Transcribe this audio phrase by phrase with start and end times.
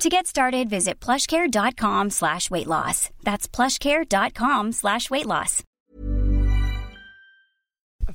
[0.00, 3.10] To get started, visit plushcare.com slash weight loss.
[3.22, 5.62] That's plushcare.com slash weight loss.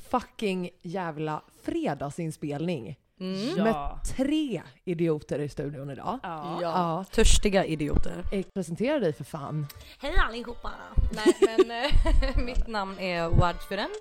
[0.09, 2.95] Fucking jävla fredagsinspelning.
[3.19, 3.63] Mm.
[3.63, 6.19] Med tre idioter i studion idag.
[6.23, 6.59] Ja.
[6.61, 7.05] Ja.
[7.11, 8.23] Törstiga idioter.
[8.31, 9.67] Eh, Presentera dig för fan.
[9.99, 10.71] Hej allihopa!
[11.11, 11.35] Nej
[11.67, 11.71] men
[12.29, 13.95] eh, mitt namn är Ward Furend.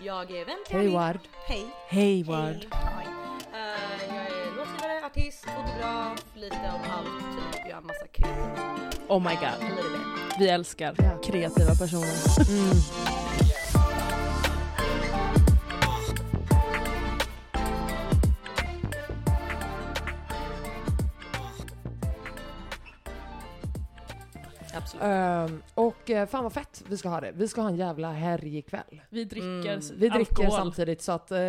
[0.00, 0.88] Jag är vän till Hej.
[0.88, 1.18] Ward.
[1.46, 1.66] Hej.
[1.88, 2.66] Hej Ward.
[2.70, 2.97] Hej.
[6.50, 7.52] Lite om allt.
[7.52, 7.62] Typ.
[7.68, 8.88] Jag har massa kreativa.
[9.08, 9.68] Oh my god.
[10.38, 12.48] Vi älskar kreativa personer.
[12.50, 12.76] Mm.
[25.02, 27.32] Ehm, och eh, fan vad fett vi ska ha det.
[27.32, 29.02] Vi ska ha en jävla helg ikväll.
[29.10, 29.80] Vi dricker Mm.
[29.96, 30.52] Vi dricker alkohol.
[30.52, 31.40] samtidigt så att eh,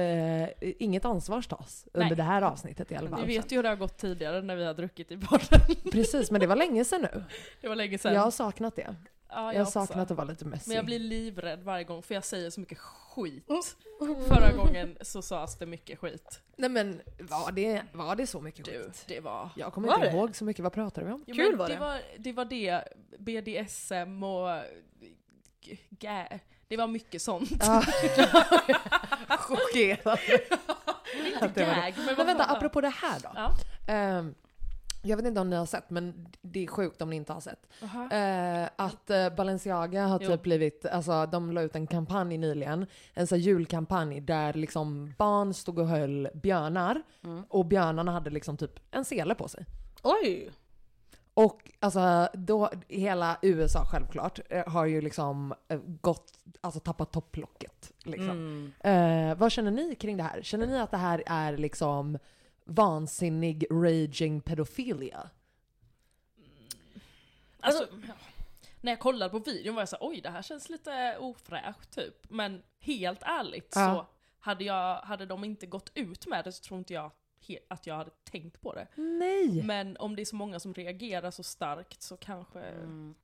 [0.60, 3.26] inget ansvar tas under det här avsnittet i alla fall.
[3.26, 5.60] Vi vet ju hur det har gått tidigare när vi har druckit i podden.
[5.92, 7.24] Precis, men det var länge sedan nu.
[7.62, 8.14] Det var länge sedan.
[8.14, 8.96] Jag har saknat det.
[9.30, 10.70] Ja, Jag har saknat att vara lite messy.
[10.70, 13.50] Men jag blir livrädd varje gång för jag säger så mycket skit.
[13.50, 14.16] Mm.
[14.28, 16.42] Förra gången så sades det mycket skit.
[16.56, 19.04] Nej men var det, var det så mycket Du, skit?
[19.08, 19.50] det var...
[19.56, 20.16] Jag kommer Var inte det?
[20.18, 20.64] ihåg så mycket.
[20.64, 21.24] Vad pratade vi om?
[21.28, 21.74] Jo, Kul var det.
[21.74, 21.80] det.
[21.80, 22.84] Var, det var det,
[23.20, 24.62] BDSM och...
[26.00, 26.40] Gä.
[26.68, 27.50] Det var mycket sånt.
[27.60, 27.84] Ja.
[29.40, 30.20] Chockerad.
[31.44, 33.30] Inte gag, men, Men vänta, apropå det här då.
[33.36, 33.52] Ja.
[33.94, 34.36] Ehm,
[35.02, 37.40] jag vet inte om ni har sett, men det är sjukt om ni inte har
[37.42, 37.68] sett.
[38.12, 40.28] Eh, att eh, Balenciaga har Jo.
[40.30, 45.54] typ blivit, alltså de la ut en kampanj nyligen, en sån julkampanj där liksom barn
[45.54, 47.44] stod och höll björnar Mm.
[47.50, 49.66] och björnarna hade liksom typ en sele på sig.
[50.04, 50.52] Oj!
[51.34, 57.92] Och alltså då, hela USA självklart eh, har ju liksom eh, gått, alltså tappat topplocket.
[58.04, 58.30] Liksom.
[58.30, 58.72] Mm.
[59.32, 60.42] Eh, vad känner ni kring det här?
[60.42, 62.18] Känner ni att det här är liksom
[62.70, 65.30] vansinnig raging pedofilia?
[67.60, 68.14] Alltså, ja.
[68.82, 71.92] När jag kollade på videon var jag så här, oj det här känns lite ofräscht
[71.96, 72.30] typ.
[72.30, 73.96] Men helt ärligt Ja.
[73.96, 74.06] så
[74.40, 77.12] hade, jag, hade de inte gått ut med det så tror inte jag
[77.68, 78.88] att jag hade tänkt på det.
[78.96, 79.64] Nej!
[79.64, 83.16] Men om det är så många som reagerar så starkt så kanske, Mm.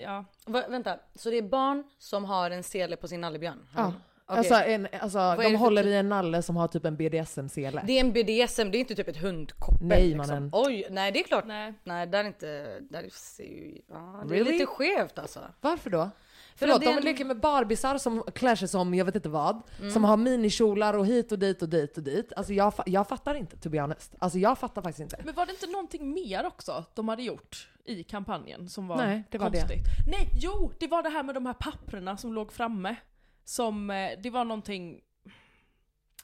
[0.00, 0.24] ja.
[0.46, 3.68] Va, vänta, så det är barn som har en sele på sin nallebjörn?
[3.76, 3.92] Ja.
[4.32, 4.38] Okej.
[4.38, 6.96] Alltså, en, alltså de det för håller typ- i en nalle som har typ en
[6.96, 7.82] BDSM-sele.
[7.86, 9.86] Det är en BDSM, det är inte typ ett hundkoppel.
[9.86, 10.16] Nej, liksom.
[10.28, 10.50] mannen.
[10.52, 11.44] Oj, nej det är klart.
[11.46, 11.74] Nej.
[11.84, 14.48] Nej, där är inte, där ser ju, ja, det Really?
[14.48, 15.40] är lite skevt alltså.
[15.60, 16.10] Varför då?
[16.54, 19.04] För Förlåt, att det är de en- leker med barbisar som klär sig som jag
[19.04, 19.62] vet inte vad.
[19.78, 19.90] Mm.
[19.90, 22.32] Som har minikjolar och hit och dit och dit och dit.
[22.36, 24.14] Alltså jag, jag fattar inte to be honest.
[24.18, 25.16] Alltså jag fattar faktiskt inte.
[25.24, 29.22] Men var det inte någonting mer också de hade gjort i kampanjen som var Nej,
[29.30, 29.58] det var det.
[29.58, 29.84] konstigt?
[30.08, 30.72] Nej, jo!
[30.78, 32.96] Det var det här med de här papperna som låg framme.
[33.44, 35.00] Som, eh, det var någonting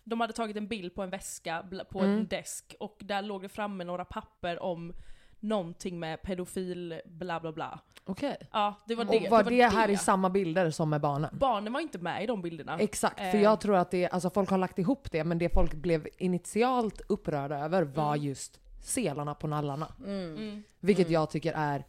[0.04, 2.10] de hade tagit en bild på en väska på Mm.
[2.18, 4.92] en desk och där låg det framme några papper om
[5.40, 7.80] någonting med pedofil bla bla bla.
[8.04, 8.36] Okej.
[8.52, 9.28] Ja, det var Och det.
[9.28, 11.38] var det, här i samma bilder som med barnen?
[11.38, 12.78] Barnen var inte med i de bilderna.
[12.78, 13.42] Exakt, för Eh.
[13.42, 17.00] jag tror att det, alltså folk har lagt ihop det, men det folk blev initialt
[17.08, 18.26] upprörda över var Mm.
[18.26, 19.92] just selarna på nallarna.
[20.06, 20.62] Mm.
[20.80, 21.84] Vilket jag tycker är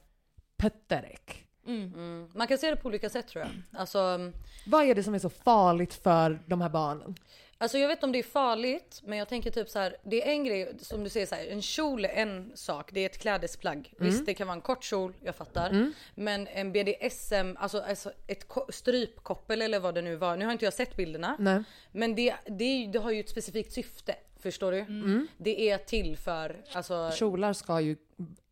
[0.58, 1.46] pötterek.
[1.68, 1.94] Mm.
[1.94, 2.30] Mm.
[2.36, 3.52] Man kan se det på olika sätt tror jag.
[3.82, 4.32] Alltså,
[4.66, 7.16] Vad är det som är så farligt för de här barnen?
[7.62, 9.98] Alltså jag vet inte om det är farligt, men jag tänker typ så här.
[10.04, 11.48] Det är en grej som du säger så här.
[11.48, 12.90] En kjol är en sak.
[12.94, 13.94] Det är ett klädesplagg.
[14.00, 14.12] Mm.
[14.12, 15.14] Visst, det kan vara en kort kjol.
[15.24, 15.70] Jag fattar.
[16.16, 20.38] Men en BDSM, alltså, alltså ett ko- strypkoppel eller vad det nu var.
[20.38, 21.36] Nu har inte jag sett bilderna.
[21.40, 21.64] Nej.
[21.92, 24.16] Men det, det, det har ju ett specifikt syfte.
[24.40, 24.80] Förstår du?
[24.80, 25.28] Mm.
[25.38, 27.12] Det är till för alltså.
[27.16, 27.98] Kjolar ska ju,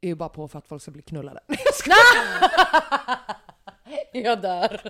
[0.01, 1.39] är ju bara på för att folk ska bli knullade.
[4.11, 4.81] Jag dör.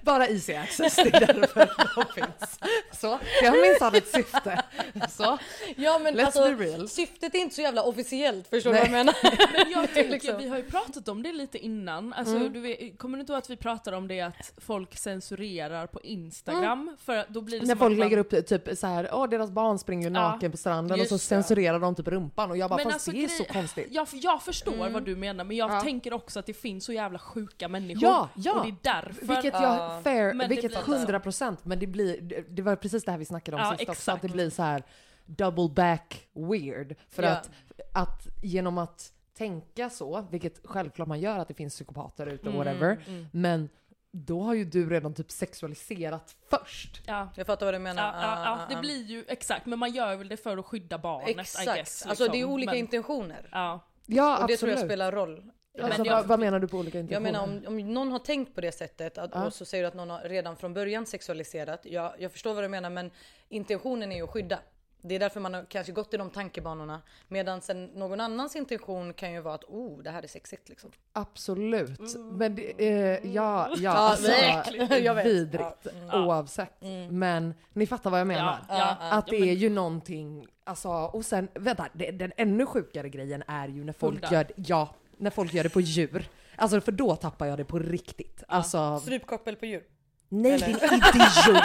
[0.00, 2.58] Bara easy access, det är därför de finns.
[3.00, 4.62] Så, det har minsann ett syfte.
[5.10, 5.38] Så.
[5.76, 6.88] Ja men Let's alltså be real.
[6.88, 8.48] syftet är inte så jävla officiellt.
[8.48, 9.14] Förstår du vad jag menar?
[9.64, 12.12] Men jag tänker, liksom- vi har ju pratat om det lite innan.
[12.12, 15.86] Alltså, du vet, kommer du inte ihåg att vi pratade om det att folk censurerar
[15.86, 16.96] på Instagram?
[17.00, 19.78] För att då blir det När folk lägger upp typ så här, åh deras barn
[19.78, 21.18] springer Ja, naken på stranden och så det.
[21.18, 23.86] censurerar de typ rumpan och jag bara, Men fast alltså, det är så konstigt.
[23.90, 25.80] Jag, jag förstår vad du menar men jag Ja.
[25.80, 28.02] tänker också att det finns så jävla sjuka människor.
[28.02, 28.52] Ja, ja.
[28.60, 29.26] Och det är därför.
[29.26, 30.00] Vilket jag, Ja.
[30.04, 33.18] fair, Men det vilket blir- 100 procent, men det blir, det- var precis det här
[33.18, 34.34] vi snackade om Ja, sist också, att det exakt.
[34.34, 34.82] blir så här
[35.26, 36.94] double back weird.
[37.10, 37.30] För Ja.
[37.30, 37.50] att,
[37.92, 42.58] att genom att tänka så, vilket självklart man gör att det finns psykopater ute, Mm,
[42.58, 42.98] whatever,
[43.32, 43.68] men
[44.12, 47.02] då har ju du redan typ sexualiserat först.
[47.06, 47.28] Ja.
[47.36, 48.02] Jag fattar vad du menar.
[48.02, 48.80] Ja, ja, Ah, ja, ah, det ah.
[48.80, 51.74] blir ju exakt, men man gör väl det för att skydda barnet I Exakt.
[51.76, 52.06] guess.
[52.06, 52.52] alltså det är liksom.
[52.52, 53.48] olika men, intentioner.
[53.52, 53.80] Ja.
[54.06, 54.58] Ja, Och det absolut.
[54.60, 55.42] tror jag spelar roll.
[55.84, 57.32] Alltså, Men jag- vad, vad menar du på olika Jag intentioner?
[57.32, 59.94] menar om, om någon har tänkt på det sättet att, och så säger du att
[59.94, 61.80] någon har redan från början sexualiserat.
[61.82, 63.10] Ja, jag förstår vad du menar men
[63.48, 64.58] intentionen är ju att skydda.
[65.02, 67.02] Det är därför man har kanske gått i de tankebanorna.
[67.28, 70.90] Medan sen någon annans intention kan ju vara att oh det här är sexigt liksom.
[71.12, 72.00] Absolut.
[72.32, 74.30] Men det, eh, ja, ja, alltså.
[75.02, 75.26] Jag vet.
[75.26, 76.72] vidrigt oavsett.
[77.10, 78.58] Men ni fattar vad jag menar.
[78.68, 82.32] Ja, ja, Att det ja, men- är ju någonting, alltså, och sen, vänta, det, den
[82.36, 84.32] ännu sjukare grejen är ju när folk Hundar.
[84.32, 86.28] gör, ja, när folk gör det på djur.
[86.56, 88.42] Alltså för då tappar jag det på riktigt.
[88.48, 89.82] Alltså, Strypkoppel på djur.
[90.28, 91.62] nej din idiot!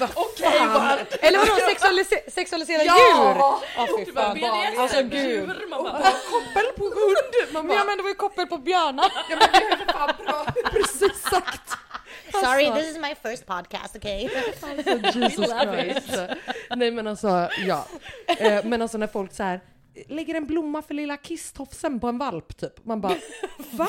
[0.00, 0.98] Vad fan?
[1.22, 2.94] Eller vadå sexualise- sexualisera Ja!
[2.96, 3.38] djur?
[3.76, 4.34] Ja fy Du bara, fan.
[4.34, 5.46] BDSM, Alltså gud.
[5.70, 7.52] bara, Koppel på hund!
[7.52, 9.12] Man Men ja men det var ju koppel på björnar.
[9.30, 10.46] ja, men det är för fan bra.
[10.72, 11.70] Precis sagt!
[12.32, 12.80] Sorry, Alltså.
[12.82, 14.28] this is my first podcast, okay?
[14.62, 16.18] Alltså, Jesus Christ.
[16.76, 17.86] Nej men alltså, ja.
[18.26, 19.60] Eh, men alltså när folk så här
[20.08, 22.84] lägger en blomma för lilla kisstofsen på en valp typ.
[22.84, 23.16] Man bara,
[23.72, 23.88] va?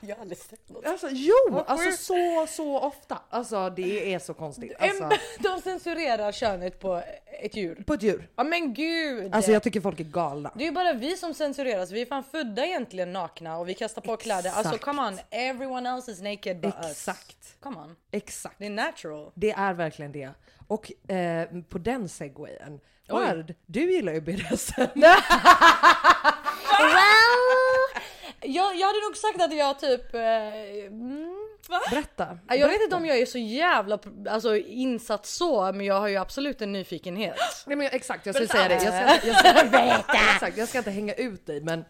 [0.00, 0.86] Jag har aldrig sett något.
[0.86, 3.18] Alltså jo, alltså så, så ofta.
[3.30, 4.72] Alltså det är så konstigt.
[4.78, 5.08] Alltså,
[5.38, 7.02] De censurerar könet på
[7.42, 7.84] ett djur.
[7.86, 8.28] på ett djur.
[8.36, 9.34] Ja men gud!
[9.34, 10.52] Alltså jag tycker folk är galna.
[10.54, 13.74] Det är ju bara vi som censureras, vi är fan födda egentligen nakna och vi
[13.74, 14.50] kastar på kläder.
[14.50, 14.84] Alltså Exakt.
[14.84, 16.90] come on, everyone else is naked but us.
[16.90, 17.56] Exakt.
[17.60, 18.54] Come on, Exakt.
[18.58, 19.30] det är natural.
[19.34, 20.30] Det är verkligen det.
[20.68, 24.82] Och eh, på den segwayen, Ward, du gillar ju BDSM.
[28.40, 30.14] Jag, jag hade nog sagt att jag typ...
[30.14, 30.20] Eh,
[30.86, 31.34] mm,
[31.90, 32.38] Berätta.
[32.48, 36.16] jag vet inte om jag är så jävla alltså, insatt så, men jag har ju
[36.16, 37.36] absolut en nyfikenhet.
[37.66, 38.74] Nej men exakt, jag skulle säga det.
[38.74, 41.84] Jag ska, jag, ska, exakt, jag ska inte hänga ut dig men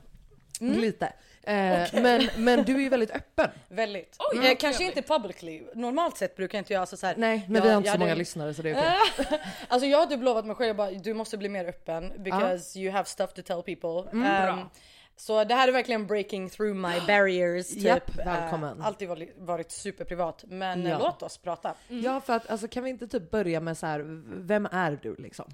[0.60, 0.80] Mm.
[0.80, 1.12] lite.
[1.42, 3.50] Eh, men, men du är ju väldigt öppen.
[3.68, 4.16] Väldigt.
[4.32, 5.62] Oj, vad kanske inte publicly.
[5.74, 7.14] Normalt sett brukar jag inte göra alltså så här.
[7.16, 8.74] Nej, men jag- vi har inte jag så många hade- lyssnare så det är
[9.18, 9.40] okej.
[9.68, 12.92] alltså jag har typ lovat mig själv bara du måste bli mer öppen because you
[12.92, 14.10] have stuff to tell people.
[14.12, 14.68] Mm, Um,
[15.16, 17.68] så det här är verkligen breaking through my barriers.
[17.68, 17.82] Typ.
[17.82, 18.82] Japp, Eh, välkommen.
[18.82, 20.98] alltid varit, varit superprivat men Ja.
[20.98, 21.74] låt oss prata.
[21.88, 24.04] Ja för att alltså kan vi inte typ börja med så här,
[24.46, 25.50] vem är du liksom?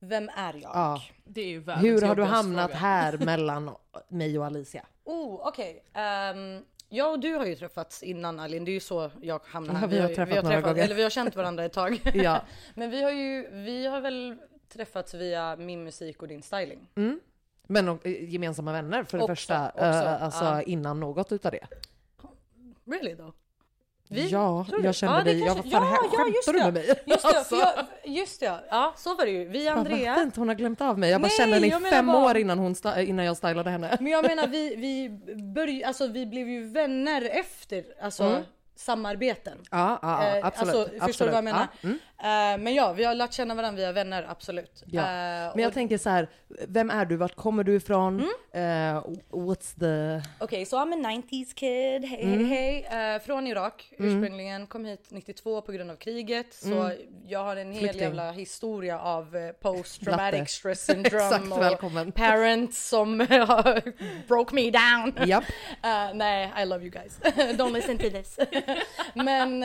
[0.00, 0.70] Vem är jag?
[0.74, 1.02] Ja.
[1.24, 2.78] det är ju Hur har du hamnat fråga.
[2.80, 3.70] här mellan
[4.08, 4.86] mig och Alicia?
[5.04, 5.84] Oh okej.
[5.92, 9.76] Ehm, jag och du har ju träffats innan Alin, det är ju så jag hamnade
[9.76, 9.86] Ja, här.
[9.88, 10.82] vi har träffat några gånger.
[10.82, 12.02] Eller vi har känt varandra ett tag.
[12.14, 12.42] Ja.
[12.74, 14.36] men vi har ju, vi har väl
[14.68, 16.88] träffats via min musik och din styling.
[17.66, 20.62] Men och, eh, gemensamma vänner för det Också, första, också, eh, alltså ja.
[20.62, 21.66] innan något utav det.
[22.86, 23.32] Really though?
[24.08, 24.28] Vi?
[24.28, 26.74] Ja, jag kände Ja, dig, jag, kanske- fan här, ja, ja, just skämtar du med
[26.74, 27.02] mig?
[27.06, 27.56] Just det, Alltså.
[27.56, 27.72] jag,
[28.04, 29.44] just det, ja så var det ju.
[29.48, 30.10] Vi Fan, Andrea.
[30.14, 31.10] vad fint, hon har glömt av mig.
[31.10, 32.74] Jag bara Nej, kände henne i jag fem bara- år innan, hon
[33.06, 33.96] innan jag stylade henne.
[34.00, 35.08] Men jag menar vi, vi
[35.54, 38.42] började, alltså vi blev ju vänner efter alltså
[38.76, 39.58] samarbeten.
[39.70, 40.74] Ja, ja, ja Eh, absolut.
[40.74, 41.18] Alltså, förstår absolut.
[41.18, 41.66] du vad jag menar?
[41.80, 41.98] Ja, mm.
[42.24, 44.82] Eh, men ja, vi har lärt känna varandra via vänner, absolut.
[44.86, 45.00] Ja.
[45.02, 46.28] Eh, Men jag och- tänker så här,
[46.68, 47.16] vem är du?
[47.16, 48.14] Vart kommer du ifrån?
[48.52, 48.96] Mm.
[48.96, 50.22] Eh, what's the...
[50.44, 52.48] Okej, så I'm a 90s kid, hej Mm.
[52.50, 53.14] hej hej.
[53.14, 56.54] Eh, från Irak ursprungligen, kom hit 92 på grund av kriget.
[56.54, 56.90] Så
[57.26, 57.78] jag har en hel Mm.
[57.80, 58.00] Flykting.
[58.02, 60.16] jävla historia av post Latte.
[60.16, 62.12] traumatic stress syndrome Exakt, och välkommen.
[62.12, 63.82] parents som har
[64.28, 65.28] broke me down.
[65.28, 65.44] Japp.
[65.82, 67.20] Eh, nej, I love you guys.
[67.58, 68.38] Don't listen to this.
[69.14, 69.64] Men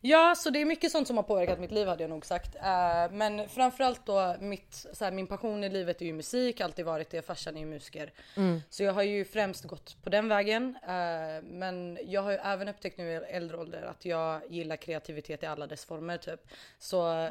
[0.00, 1.81] ja, så det är mycket sånt som har påverkat mitt liv.
[1.82, 2.54] Liv hade jag nog sagt.
[2.56, 6.84] Eh, men framförallt då mitt, så här, min passion i livet är ju musik, alltid
[6.84, 7.22] varit det.
[7.26, 8.12] Farsan är ju musiker.
[8.70, 10.76] Så jag har ju främst gått på den vägen.
[10.82, 15.42] Eh, men jag har ju även upptäckt nu i äldre ålder att jag gillar kreativitet
[15.42, 16.40] i alla dess former typ.
[16.78, 17.28] Så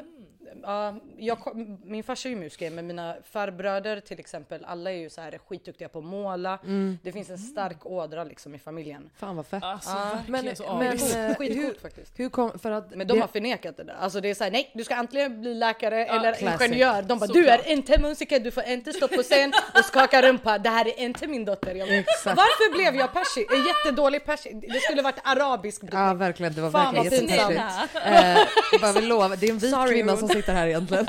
[0.62, 4.96] ja, jag, kom- min farsa är ju musiker men mina farbröder till exempel, alla är
[4.96, 6.58] ju så här skitduktiga på att måla.
[7.02, 9.10] Det finns en stark ådra liksom i familjen.
[9.16, 9.62] Fan vad fett.
[9.62, 9.90] Alltså
[10.28, 10.44] men-
[10.78, 12.18] men- Skitcoolt hur- faktiskt.
[12.20, 13.94] Hur kom, för att Men de det- har förnekat det där.
[13.94, 16.66] Alltså det är såhär, nej du ska antingen bli läkare eller classic.
[16.66, 17.02] ingenjör.
[17.02, 17.44] De bara, Såklart.
[17.44, 20.58] du är inte musiker, du får inte stå på scen och skaka rumpa.
[20.58, 21.74] Det här är inte min dotter.
[21.74, 22.34] Jag bara.
[22.34, 23.46] Varför blev jag persi?
[23.50, 24.50] En jättedålig persi.
[24.72, 26.00] Det skulle varit arabisk brytning.
[26.00, 27.62] Ja verkligen, det var Fan, verkligen jättepersigt.
[28.04, 31.06] Eh, bara vill lova, det är en vit Sorry, kvinna som sitter här egentligen.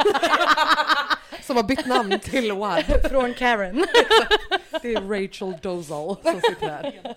[1.43, 2.83] som har bytt namn till Wad.
[3.09, 3.85] Från Karen.
[4.81, 7.15] Det är Rachel Dozal som sitter här.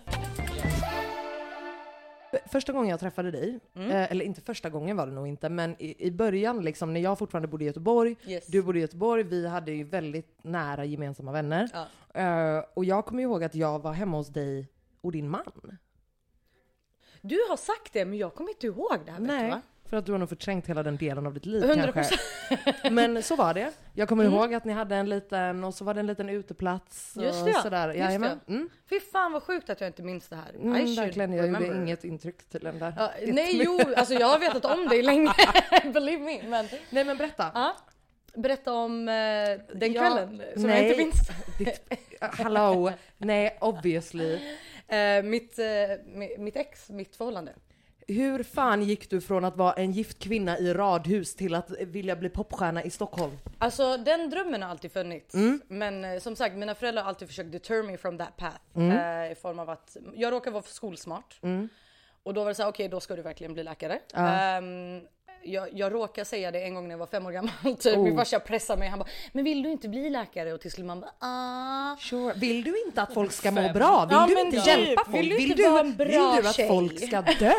[2.46, 3.90] Första gången jag träffade dig, Mm.
[3.90, 7.00] eh, eller inte första gången var det nog inte, men i, i början liksom när
[7.00, 8.46] jag fortfarande bodde i Göteborg, Yes.
[8.46, 11.70] du bodde i Göteborg, vi hade ju väldigt nära gemensamma vänner.
[11.72, 11.86] Ja.
[12.20, 14.68] Eh, och jag kommer ihåg att jag var hemma hos dig
[15.00, 15.52] och din man.
[17.20, 19.62] Du har sagt det men jag kommer inte ihåg det här vet Nej, va?
[19.88, 21.92] För att du har nog förträngt hela den delen av ditt liv 100%.
[21.92, 22.18] kanske.
[22.90, 23.72] Men så var det.
[23.94, 27.16] Jag kommer ihåg att ni hade en liten, och så var det en liten uteplats
[27.20, 27.86] Just och det, sådär.
[27.88, 28.40] just Jajamän.
[28.46, 28.52] det.
[28.52, 28.68] Mm.
[28.90, 30.50] Fy fan vad sjukt att jag inte minns det här.
[30.54, 31.82] Mm, verkligen, jag gjorde remember.
[31.82, 32.94] inget intryck tydligen där.
[32.96, 35.30] Ja, nej jo, alltså jag har vetat om dig länge.
[35.94, 36.48] Believe me.
[36.48, 37.50] Men Nej men berätta.
[37.54, 37.76] ja,
[38.34, 39.14] berätta om eh,
[39.74, 40.86] den Ja, kvällen som jag nej.
[40.86, 41.28] inte minns.
[41.58, 41.80] Ditt,
[42.20, 44.40] hallå, nej obviously.
[44.88, 47.52] Eh, mitt, eh, mi- mitt ex, mitt förhållande.
[48.08, 52.16] Hur fan gick du från att vara en gift kvinna i radhus till att vilja
[52.16, 53.38] bli popstjärna i Stockholm?
[53.58, 55.34] Alltså den drömmen har alltid funnits.
[55.34, 55.60] Mm.
[55.68, 58.60] Men eh, som sagt mina föräldrar har alltid försökt deter me from that path.
[58.74, 58.90] Mm.
[58.90, 61.40] Eh, I form av att jag råkar vara för skolsmart.
[62.22, 64.00] Och då var det så här, okej då ska du verkligen bli läkare.
[64.14, 65.00] Ehm,
[65.42, 67.52] jag, jag råkar säga det en gång när jag var fem år gammal.
[67.78, 67.96] Typ.
[67.96, 68.02] Oh.
[68.04, 68.88] Min farsa pressade mig.
[68.88, 70.52] Han bara, men vill du inte bli läkare?
[70.52, 71.96] Och till slut man bara, ah.
[71.96, 72.34] Sure.
[72.36, 74.06] Vill du inte att folk ska må bra?
[74.06, 74.66] Vill Ja, du inte typ.
[74.66, 75.16] hjälpa folk?
[75.16, 76.68] Vill du vill, inte du, vara en bra vill du att tjej?
[76.68, 77.52] folk ska dö?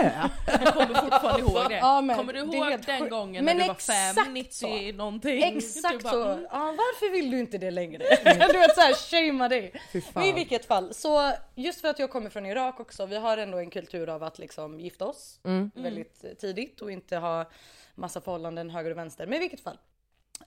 [0.63, 1.75] Jag kommer fortfarande ihåg det.
[1.77, 4.51] Ja, men kommer du ihåg den gången Men när du var 5, 90
[4.91, 4.98] så.
[4.98, 5.43] någonting?
[5.43, 6.24] Exakt bara, så.
[6.31, 6.48] mm.
[6.51, 7.98] Ja, varför vill du inte det längre?
[8.24, 9.74] du vet såhär, shamea dig.
[10.13, 13.38] Men i vilket fall, så just för att jag kommer från Irak också, vi har
[13.38, 15.72] ändå en kultur av att liksom gifta oss Mm.
[15.75, 17.46] väldigt tidigt och inte ha
[17.98, 19.27] massa förhållanden höger och vänster.
[19.27, 19.77] Men i vilket fall.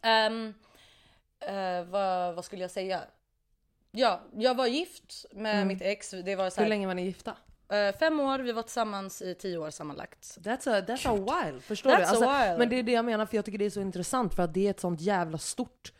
[0.03, 0.55] Ehm,
[1.41, 3.01] eh, vad, vad skulle jag säga?
[3.91, 6.11] Ja, jag var gift med mitt ex.
[6.11, 7.37] Det var så Hur här, länge var ni gifta?
[7.73, 10.39] eh, fem år, vi var tillsammans i tio år sammanlagt.
[10.41, 12.05] That's a, that's a while, förstår That's du?
[12.05, 12.59] Alltså.
[12.59, 14.55] Men det är det jag menar, för jag tycker det är så intressant för att
[14.55, 15.93] det är ett sånt jävla stort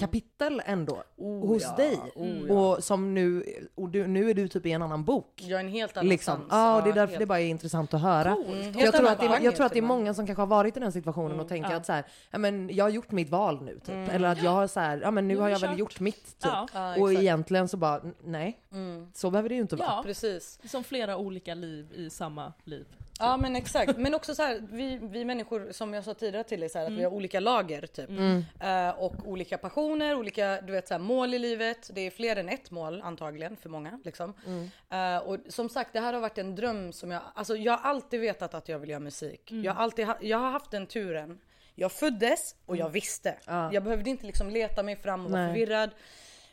[0.00, 1.98] kapitel ändå hos ja, dig.
[2.14, 5.42] oh Och som nu, och du, nu är du typ i en annan bok.
[5.46, 6.40] Jag är en helt annan Liksom.
[6.50, 8.36] Ja, och det är därför helt- det bara är intressant att höra.
[8.46, 10.76] Helt jag, tror att det, jag tror att det är många som kanske har varit
[10.76, 13.62] i den situationen och tänker att så här, ja, men jag har gjort mitt val
[13.62, 14.08] nu typ.
[14.14, 15.72] Eller att jag har så här, ja men nu Nu har är jag det väl
[15.74, 15.78] kört.
[15.80, 16.34] gjort mitt typ.
[16.52, 16.68] Ja.
[16.74, 18.58] Ja, och egentligen så bara, nej.
[19.14, 19.88] Så behöver det ju inte vara.
[19.88, 20.58] Ja, Precis.
[20.70, 22.86] som flera olika liv i samma liv.
[23.18, 26.60] Ja men exakt, men också så här, vi, vi människor som jag sa tidigare till
[26.60, 28.10] dig så här, att vi har olika lager typ.
[28.60, 31.90] Eh, och olika passioner, olika du vet, så här, mål i livet.
[31.94, 34.00] Det är fler än ett mål antagligen för många.
[34.04, 34.34] Liksom.
[34.90, 37.90] Eh, och som sagt det här har varit en dröm som jag, alltså jag har
[37.90, 39.52] alltid vetat att jag vill göra musik.
[39.52, 41.38] Jag, har alltid, ha, jag har haft den turen.
[41.74, 43.34] Jag föddes och jag visste.
[43.46, 45.52] Jag behövde inte liksom leta mig fram och vara Nej.
[45.52, 45.90] förvirrad.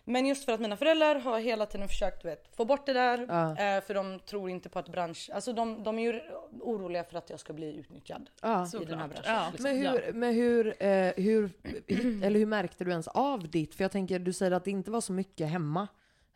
[0.05, 2.93] Men just för att mina föräldrar har hela tiden försökt du vet, få bort det
[2.93, 3.19] där.
[3.19, 6.22] Eh, för de tror inte på att bransch, alltså de, de är ju
[6.62, 8.48] oroliga för att jag ska bli utnyttjad Ja.
[8.48, 8.98] i den här Såklart.
[8.98, 9.24] branschen.
[9.25, 9.48] Ja.
[9.51, 9.63] liksom.
[9.63, 11.50] Men hur, men hur, eh, hur,
[12.25, 13.75] eller hur märkte du ens av ditt?
[13.75, 15.88] För jag tänker, du säger att det inte var så mycket hemma.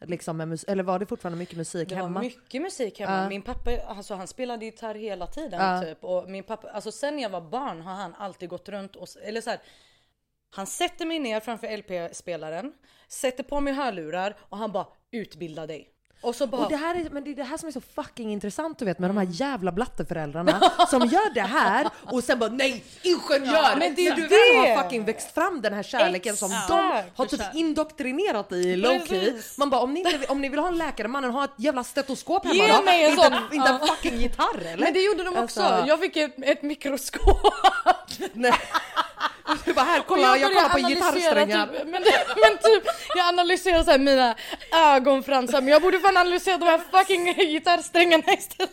[0.06, 2.10] Liksom med mus- eller var det fortfarande mycket musik Det hemma?
[2.10, 3.22] var mycket musik hemma.
[3.24, 3.30] Ja.
[3.30, 5.62] Min pappa alltså, han spelade gitarr hela tiden.
[5.62, 5.82] Ja.
[5.82, 6.04] Typ.
[6.04, 9.42] Och min pappa, alltså, sen jag var barn har han alltid gått runt och eller
[9.42, 9.60] så här,
[10.50, 12.74] Han sätter mig ner framför LP-spelaren,
[13.08, 15.94] sätter på mig hörlurar och han bara utbilda dig.
[16.22, 17.82] Och så bara Och det här är, men det är det här som är så
[17.82, 22.40] fucking intressant du vet med de här jävla blatteföräldrarna som gör det här och sen
[22.40, 23.54] bara nej, ingenjör!
[23.54, 24.36] Ja, men det är du det!
[24.36, 26.68] väl har fucking växt fram den här kärleken som Exakt.
[26.68, 29.20] de har typ indoktrinerat i low key.
[29.32, 29.58] Precis.
[29.58, 31.84] Man bara om ni, inte, om ni vill ha en läkare, mannen ha ett jävla
[31.84, 32.82] stetoskop hemma Ge då.
[32.82, 33.54] mig en inte, sån!
[33.54, 34.84] inte en fucking gitarr eller?
[34.84, 35.62] Men det gjorde de också.
[35.62, 37.54] Alltså- Jag fick ett, ett mikroskop.
[38.34, 38.54] Nej.
[39.66, 41.68] Du bara här, kolla jag, började kollar på gitarrsträngar.
[41.68, 41.92] Typ, men,
[42.42, 42.84] men typ,
[43.16, 44.36] jag analyserar så här mina
[44.74, 48.72] ögonfransar men jag borde fan analysera de här fucking gitarrsträngarna istället.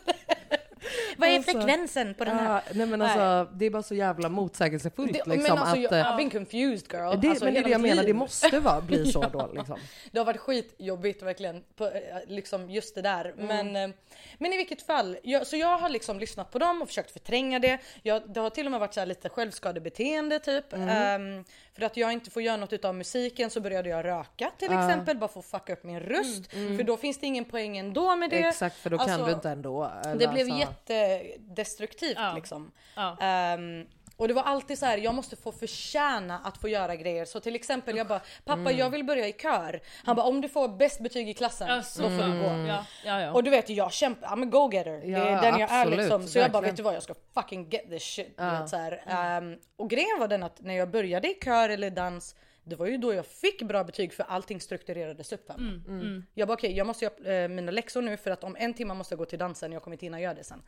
[1.17, 2.55] Vad är Alltså, frekvensen på den här?
[2.55, 5.83] Ja, nej men alltså det är bara så jävla motsägelsefullt Det, liksom men alltså att...
[5.83, 7.21] jag, eh, I've been confused girl.
[7.21, 9.79] det, alltså, men det är det jag menar, det måste vara, bli så då liksom.
[10.13, 11.91] Det har varit skitjobbigt verkligen, på, eh,
[12.27, 13.35] liksom just det där.
[13.39, 13.47] Mm.
[13.47, 13.97] Men, eh,
[14.39, 17.59] men i vilket fall, jag, så jag har liksom lyssnat på dem och försökt förtränga
[17.59, 17.79] det.
[18.03, 20.73] Jag, det har till och med varit så här lite självskadebeteende typ.
[20.73, 20.89] Mm.
[20.89, 24.73] Ehm, för att jag inte får göra något utav musiken så började jag röka till
[24.73, 26.47] exempel, bara för att fucka upp min röst.
[26.51, 28.37] För då finns det ingen poäng ändå med det.
[28.37, 29.85] Mm, Exakt, för då kan Alltså, du inte ändå.
[30.05, 32.33] eller Det blev alltså- jättedestruktivt Ja.
[32.35, 32.73] liksom.
[32.97, 33.17] Ja.
[33.21, 37.25] Ehm, och det var alltid så här, jag måste få förtjäna att få göra grejer.
[37.25, 39.81] Så till exempel jag bara, pappa jag vill börja i kör.
[40.05, 42.69] Han bara, om du får bäst betyg i klassen, Alltså, då får du gå.
[42.69, 43.33] Ja, ja, ja.
[43.33, 45.01] Och du vet jag kämpar, I'm a go-getter.
[45.01, 46.27] det är den jag är absolut, liksom.
[46.29, 46.73] Så jag bara verkligen.
[46.73, 48.35] vet du vad jag ska fucking get this shit.
[48.39, 49.03] Vet, så här.
[49.07, 52.87] Ehm, och grejen var den att när jag började i kör eller dans det var
[52.87, 55.47] ju då jag fick bra betyg för allting strukturerades upp.
[55.47, 55.81] för mig.
[55.89, 58.75] Mm, Jag bara okej jag måste göra eh, mina läxor nu för att om en
[58.75, 60.63] timme måste jag gå till dansen jag kommer inte hinna göra det sen.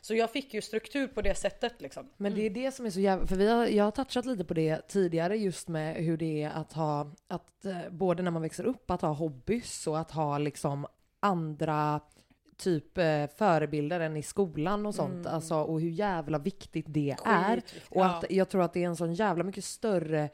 [0.00, 2.08] Så jag fick ju struktur på det sättet liksom.
[2.16, 4.44] Men det är det som är så jävla, för vi har, jag har touchat lite
[4.44, 8.42] på det tidigare just med hur det är att ha, att eh, både när man
[8.42, 10.86] växer upp, att ha hobbys och att ha liksom
[11.20, 12.00] andra
[12.56, 15.26] typ eh, förebilder än i skolan och sånt.
[15.26, 17.54] Alltså, och hur jävla viktigt det är.
[17.54, 17.96] Skitviktigt.
[17.96, 20.28] Och att jag tror att det är en sån jävla mycket större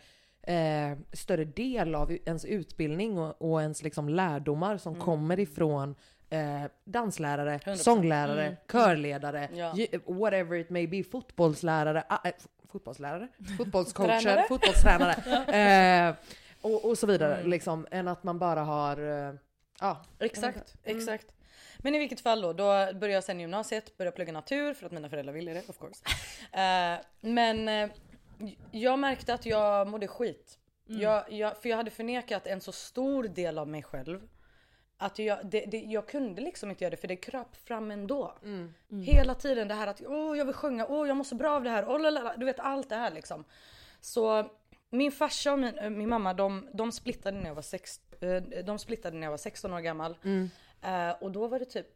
[0.46, 5.94] eh, större del av ens utbildning och, och ens liksom lärdomar som kommer ifrån
[6.30, 7.74] eh, danslärare, 100%.
[7.76, 9.72] sånglärare, körledare, Ja.
[9.76, 14.44] ju- whatever it may be, fotbollslärare, f- fotbollslärare, fotbollscoacher, Tränare.
[14.48, 16.14] fotbollstränare eh,
[16.62, 17.42] och, och så vidare.
[17.44, 19.34] Liksom, än att man bara har, eh,
[19.80, 20.98] ja, Exakt, Mm.
[20.98, 21.26] exakt.
[21.78, 24.92] Men i vilket fall då, då började jag sen gymnasiet, började plugga natur för att
[24.92, 26.02] mina föräldrar ville det of course.
[26.52, 27.68] Eh, men
[28.70, 30.58] jag märkte att jag mådde skit.
[30.88, 31.00] Mm.
[31.00, 34.28] Jag, jag, för jag hade förnekat en så stor del av mig själv.
[34.98, 38.34] Att jag, det, det, jag kunde liksom inte göra det för det kröp fram ändå.
[38.42, 38.72] Mm.
[39.02, 41.64] Hela tiden det här att åh jag vill sjunga, åh jag mår så bra av
[41.64, 42.36] det här, lalala.
[42.36, 43.44] du vet allt det här liksom.
[44.00, 44.50] Så
[44.90, 48.42] min farsa och min, äh, min mamma de, de, splittade när jag var sex, eh,
[48.64, 50.16] de splittade när jag var 16 år gammal.
[50.24, 50.50] Mm.
[50.82, 51.86] Eh, och då var det typ,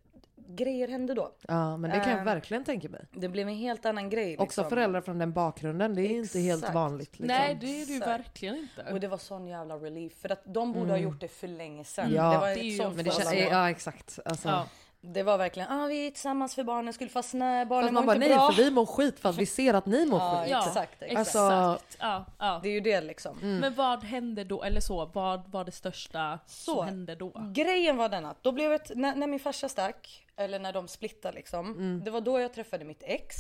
[0.49, 1.33] grejer hände då.
[1.49, 3.05] ja men det kan jag Eh, verkligen tänka mig.
[3.13, 4.27] Det blev en helt annan grej.
[4.31, 4.45] Liksom.
[4.45, 6.75] Också föräldrar från den bakgrunden, det är inte helt Exakt.
[6.75, 7.11] vanligt.
[7.19, 7.27] Liksom.
[7.27, 8.21] Nej det är det ju Exakt.
[8.21, 8.93] verkligen inte.
[8.93, 11.85] Och det var sån jävla relief för att de borde ha gjort det för länge
[11.85, 12.13] sedan.
[12.15, 14.19] Ja, det var det ett sånt Men det känns, ja exakt.
[14.25, 14.67] Alltså, Ja.
[15.03, 18.15] Det var verkligen, ah, vi är tillsammans för barnen skulle fast nej barnen Fast mår
[18.15, 18.53] inte nej bra.
[18.53, 20.51] för vi mår skit för att vi ser att ni mår Ja, skit.
[20.51, 21.03] Ja, exakt, exakt.
[21.21, 21.37] exakt.
[21.37, 22.61] Alltså- ja, ja.
[22.63, 23.37] Det är ju det liksom.
[23.61, 26.75] Men vad hände då, eller så, vad var det största Så.
[26.75, 27.33] som hände då?
[27.55, 30.89] Grejen var den att då blev ett, när, när min farsa stack, eller när de
[30.89, 31.67] splittade liksom.
[31.71, 32.03] Mm.
[32.05, 33.35] Det var då jag träffade mitt ex.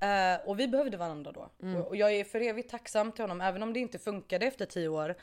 [0.00, 1.48] eh, och vi behövde varandra då.
[1.62, 1.80] Mm.
[1.80, 4.66] Och, och jag är för evigt tacksam till honom även om det inte funkade efter
[4.66, 5.14] tio år.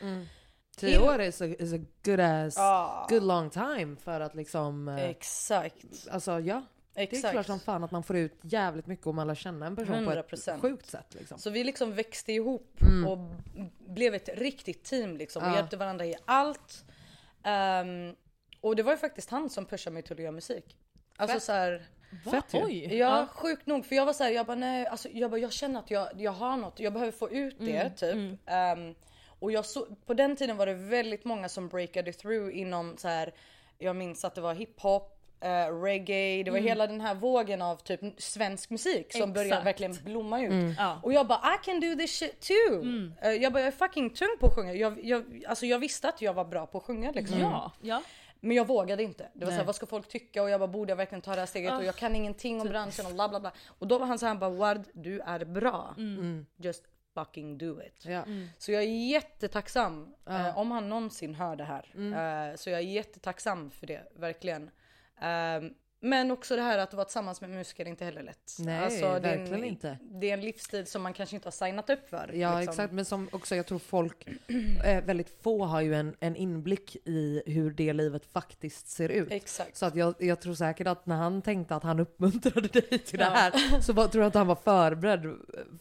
[0.78, 3.06] Tio år is a, is a good ass, Ja.
[3.10, 5.86] good long time för att liksom, eh, Exakt.
[6.12, 6.64] alltså ja.
[6.94, 7.32] Det är Exakt.
[7.32, 10.06] klart som fan att man får ut jävligt mycket om man lär känna en person
[10.06, 10.56] på 100%.
[10.56, 11.38] ett sjukt sätt liksom.
[11.40, 13.08] Så vi liksom växte ihop Mm.
[13.08, 13.18] och
[13.80, 15.44] blev ett riktigt team liksom.
[15.44, 15.56] Och Ja.
[15.56, 16.86] hjälpte varandra i allt.
[17.44, 18.16] Ehm,
[18.62, 20.78] och det var ju faktiskt han som pushade mig till att göra musik.
[21.18, 21.86] Alltså så här,
[22.32, 22.46] Fett.
[22.54, 22.96] Oj!
[22.98, 23.86] Ja, sjukt nog.
[23.86, 26.08] För jag var så här, jag bara nej, alltså, jag, bara, jag känner att jag,
[26.18, 28.40] jag har något, jag behöver få ut det typ.
[28.46, 28.96] Ehm,
[29.44, 33.08] och jag så, på den tiden var det väldigt många som breakade through inom så
[33.08, 33.34] här.
[33.78, 37.76] jag minns att det var hiphop, eh, reggae, det var hela den här vågen av
[37.76, 39.34] typ svensk musik som Exakt.
[39.34, 40.76] började verkligen blomma ut.
[40.78, 41.00] Ja.
[41.04, 42.84] Och jag bara I can do this shit too!
[43.22, 44.74] Eh, jag bara jag är fucking tung på att sjunga.
[44.74, 47.40] Jag, jag, alltså jag visste att jag var bra på att sjunga liksom.
[47.40, 48.02] Ja, ja.
[48.40, 49.28] Men jag vågade inte.
[49.34, 50.44] Det var såhär, vad ska folk tycka?
[50.44, 51.74] Och jag bara, borde jag verkligen ta det här steget?
[51.74, 53.52] Och jag kan ingenting om branschen och bla bla bla.
[53.80, 55.96] Och då var han såhär, bara Ward, du är bra.
[56.58, 58.06] Just fucking do it.
[58.06, 58.26] Ja.
[58.58, 61.92] Så jag är jättetacksam eh, om han någonsin hör det här.
[61.96, 64.72] Eh, så jag är jättetacksam för det, verkligen.
[65.22, 65.74] Ehm,
[66.04, 68.38] men också det här att vara tillsammans med musiker är inte heller lätt.
[68.38, 69.98] Alltså, Nej, det är verkligen en, inte.
[70.02, 72.32] Det är en livsstil som man kanske inte har signat upp för.
[72.34, 72.72] Ja liksom.
[72.72, 74.28] exakt, men som också jag tror folk,
[74.86, 79.32] eh, väldigt få har ju en, en inblick i hur det livet faktiskt ser ut.
[79.32, 79.78] Exakt.
[79.78, 83.20] Så att jag, jag tror säkert att när han tänkte att han uppmuntrade dig till
[83.20, 85.36] det här så var, tror jag att han var förberedd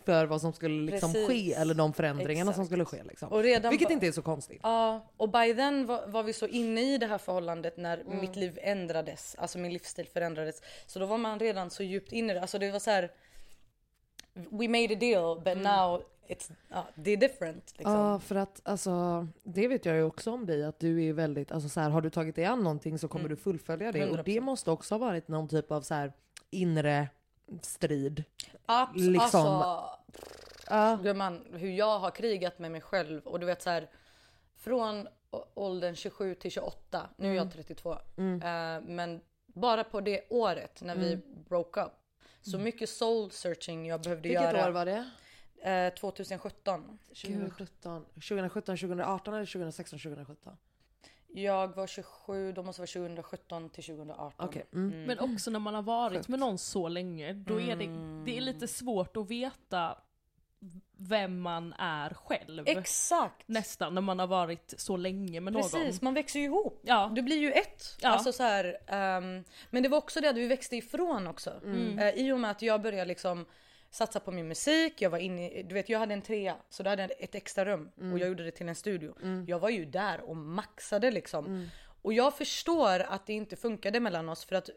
[0.05, 1.29] för vad som skulle liksom Precis.
[1.29, 2.57] ske eller de förändringarna Exakt.
[2.57, 3.03] som skulle ske.
[3.05, 3.29] Liksom.
[3.29, 4.61] Och redan Vilket inte är så konstigt.
[4.63, 8.21] Ja, och by then var, var vi så inne i det här förhållandet när Mm.
[8.21, 9.37] mitt liv ändrades.
[9.39, 10.63] Alltså min livsstil förändrades.
[10.87, 12.41] Så då var man redan så djupt inne i det.
[12.41, 13.13] Alltså det var så här.
[14.35, 15.63] We made a deal but Mm.
[15.63, 17.75] now it's, ja, det är different.
[17.77, 17.93] Liksom.
[17.95, 21.53] Ja, för att alltså, det vet jag ju också om dig, att du är väldigt,
[21.53, 24.03] alltså så här, har du tagit dig an någonting så kommer du fullfölja det.
[24.11, 24.23] Och 100%.
[24.25, 26.13] det måste också ha varit någon typ av så här
[26.51, 27.09] inre
[27.63, 28.25] strid.
[28.67, 29.99] Abs- liksom- Alltså,
[30.71, 30.99] Ja.
[31.03, 33.91] gumman, hur jag har krigat med mig själv och du vet så här.
[34.57, 35.09] Från
[35.55, 37.93] åldern 27 till 28, nu är jag 32.
[37.93, 37.99] Eh,
[38.83, 39.21] men
[39.53, 41.17] bara på det året när vi
[41.49, 41.93] broke up
[42.41, 44.69] Så mycket soul searching jag behövde Vilket göra.
[44.69, 45.11] år var det?
[45.71, 46.99] Eh, 2017.
[47.09, 50.57] 2017, 2017, 2018 eller 2016, 2017?
[51.35, 54.49] Jag var 27, då måste vara 2017 till 2018.
[54.49, 54.65] Okej.
[54.73, 55.05] Mm.
[55.05, 57.87] Men också när man har varit med någon så länge, då är det,
[58.25, 59.99] det är lite svårt att veta
[60.99, 62.63] vem man är själv.
[62.69, 63.49] Exakt!
[63.49, 65.63] Nästan, när man har varit så länge med någon.
[65.63, 66.81] Precis, man växer ju ihop.
[66.85, 67.11] Ja.
[67.15, 67.83] Du blir ju ett.
[68.01, 68.09] Ja.
[68.09, 71.51] Alltså så här, ehm, men det var också det att vi växte ifrån också.
[71.65, 71.99] Mm.
[71.99, 73.47] Eh, I och med att jag började liksom
[73.91, 76.83] satsa på min musik, jag var inne i- du vet jag hade en trea så
[76.83, 78.13] då hade jag ett extra rum Mm.
[78.13, 79.15] och jag gjorde det till en studio.
[79.47, 81.47] Jag var ju där och maxade liksom.
[81.47, 81.69] Mm.
[82.03, 84.71] Och jag förstår att det inte funkade mellan oss för att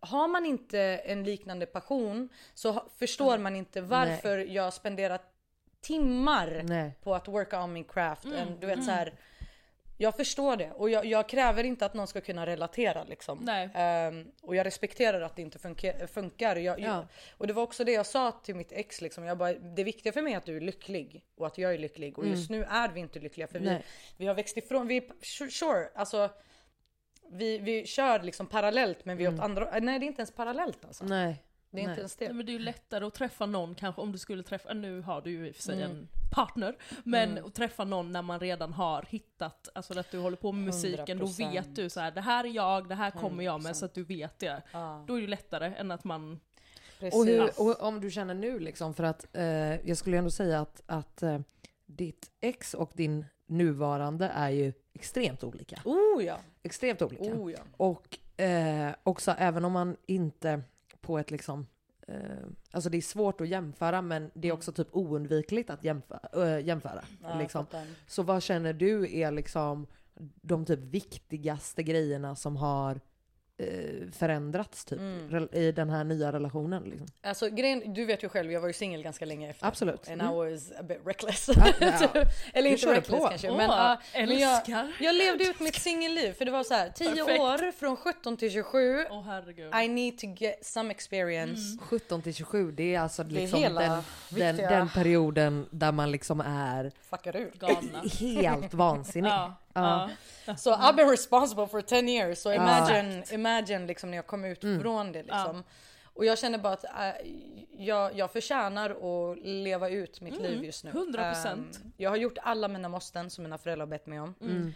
[0.00, 5.20] har man inte en liknande passion så förstår man inte varför jag spenderar
[5.80, 6.92] timmar Nej.
[7.02, 8.24] på att worka on min craft.
[8.24, 9.12] Mm, du vet så här.
[10.00, 13.38] Jag förstår det och jag, jag kräver inte att någon ska kunna relatera liksom.
[13.42, 13.70] Nej.
[13.74, 16.06] Ehm, och jag respekterar att det inte funkar.
[16.06, 16.56] funkar.
[16.56, 17.08] Jag, Ja.
[17.36, 19.24] Och det var också det jag sa till mitt ex liksom.
[19.24, 21.78] Jag bara, det viktiga för mig är att du är lycklig och att jag är
[21.78, 23.84] lycklig och just nu är vi inte lyckliga för vi, Nej.
[24.16, 24.86] vi har växt ifrån.
[24.86, 25.10] Vi,
[25.50, 26.30] sure, alltså.
[27.30, 30.32] Vi, vi kör liksom parallellt men vi är åt andra, nej det är inte ens
[30.32, 31.04] parallellt alltså.
[31.04, 31.42] Nej.
[31.70, 31.98] Det är inte nej.
[31.98, 32.34] ens Nej, det.
[32.34, 35.20] men det är ju lättare att träffa någon kanske om du skulle träffa, nu har
[35.20, 35.90] du ju i och för sig Mm.
[35.90, 40.36] en partner, men att träffa någon när man redan har hittat, alltså att du håller
[40.36, 41.52] på med musiken, då 100%.
[41.52, 43.94] vet du så här, det här är jag, det här kommer jag med, så att
[43.94, 44.62] du vet det.
[44.72, 46.40] Ja, Då är det ju lättare än att man,
[46.98, 47.20] precis.
[47.20, 49.42] Och, hur, och om du känner nu liksom, för att eh,
[49.88, 51.38] jag skulle ändå säga att, att eh,
[51.86, 55.80] ditt ex och din nuvarande är ju extremt olika.
[55.84, 57.24] Oh ja, Extremt olika.
[57.24, 57.58] oh ja.
[57.76, 60.62] Och eh, också även om man inte
[61.00, 61.66] på ett liksom
[62.08, 62.14] eh,
[62.70, 66.56] Alltså det är svårt att jämföra men det är också typ oundvikligt att jämföra.
[66.56, 67.66] Äh, jämföra Ja, liksom.
[68.06, 69.86] Så vad känner du är liksom
[70.42, 73.00] de typ viktigaste grejerna som har eh,
[74.12, 75.48] förändrats typ Mm.
[75.52, 76.82] i den här nya relationen?
[76.82, 77.06] Liksom?
[77.22, 79.66] Alltså grejen, du vet ju själv, jag var ju singel ganska länge efter.
[79.66, 80.08] Absolut.
[80.10, 80.34] And Mm.
[80.34, 81.48] I was a bit reckless.
[81.56, 81.56] ja.
[82.52, 83.28] Eller Du inte reckless på.
[83.28, 83.50] kanske.
[83.50, 84.62] åh, men, ja, men jag,
[85.00, 87.40] jag levde ut mitt singelliv för det var så här 10 Perfekt.
[87.40, 89.04] år från 17 till 27.
[89.10, 89.74] Åh herregud.
[89.74, 91.78] I need to get some experience.
[91.80, 93.90] 17 till 27, det är alltså liksom hela den,
[94.30, 97.52] den, viktiga- den perioden där man liksom är Fuckar ur.
[98.42, 99.30] Helt vansinnig.
[99.30, 100.10] Ja, Ja.
[100.56, 102.38] Så I've been responsible for 10 years.
[102.38, 104.80] So imagine, imagine liksom när jag kom ut Mm.
[104.80, 105.64] från det liksom.
[106.14, 106.90] Och jag känner bara att äh,
[107.78, 110.90] jag, jag förtjänar att leva ut mitt liv just nu.
[110.90, 111.46] 100%.
[111.52, 114.34] Ehm, jag har gjort alla mina måsten som mina föräldrar har bett mig om.
[114.40, 114.74] Mm.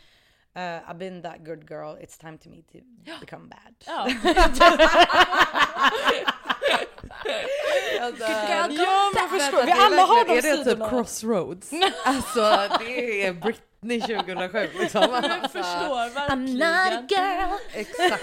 [0.57, 2.79] Uh, I've been that good girl, it's time to me to
[3.21, 3.75] become bad.
[3.87, 4.09] Ja.
[8.71, 10.91] Ja men förstår, vi det är alla har de verkligen- Är det typ sidorna.
[10.91, 11.71] crossroads?
[12.05, 12.41] alltså
[12.79, 13.33] det är
[13.83, 15.01] Britney 2007 liksom.
[15.23, 17.25] Jag förstår I'm not verkligen.
[17.25, 17.81] a girl.
[17.81, 18.23] exakt,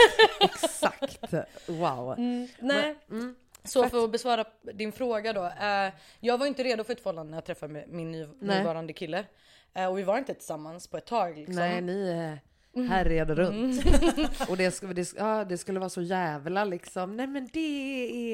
[1.24, 1.69] exakt.
[1.69, 2.15] Wow.
[2.60, 2.95] Nej.
[3.12, 3.36] Mm.
[3.63, 5.45] Så för att besvara din fråga då.
[5.45, 9.26] eh, jag var inte redo för ett förhållande när jag träffade min ny, nuvarande kille.
[9.74, 11.56] Eh, och vi var inte tillsammans på ett tag liksom.
[11.56, 12.10] Nej, ni
[12.76, 13.84] eh, härjade runt.
[14.50, 17.60] Och det, skulle- det, ja, det skulle vara så jävla liksom, nej men det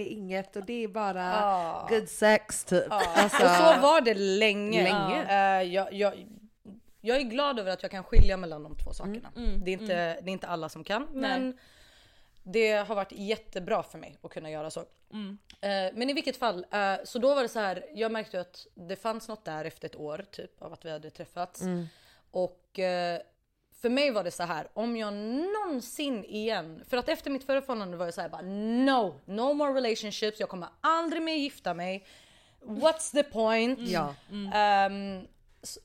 [0.01, 1.87] är inget och det är bara Ja.
[1.89, 2.83] good sex typ.
[2.89, 4.83] Alltså, Och så var det länge.
[4.83, 5.25] Länge.
[5.59, 6.13] Eh, jag, jag,
[7.05, 9.31] jag är glad över att jag kan skilja mellan de två sakerna.
[9.35, 11.07] Mm, Det, är inte, det är inte alla som kan.
[11.11, 11.57] Men
[12.43, 14.85] det har varit jättebra för mig att kunna göra så.
[15.13, 15.37] Mm.
[15.61, 17.85] Eh, men i vilket fall, eh, så då var det så här.
[17.93, 21.09] Jag märkte att det fanns något där efter ett år typ av att vi hade
[21.09, 21.61] träffats.
[22.31, 23.21] Och eh,
[23.81, 27.61] för mig var det så här, om jag någonsin igen, för att efter mitt förra
[27.61, 31.73] förhållande var jag så här bara no, no more relationships, jag kommer aldrig mer gifta
[31.73, 32.05] mig.
[32.61, 33.79] What's the point?
[33.79, 34.15] Ja.
[34.53, 35.34] Ehm, så,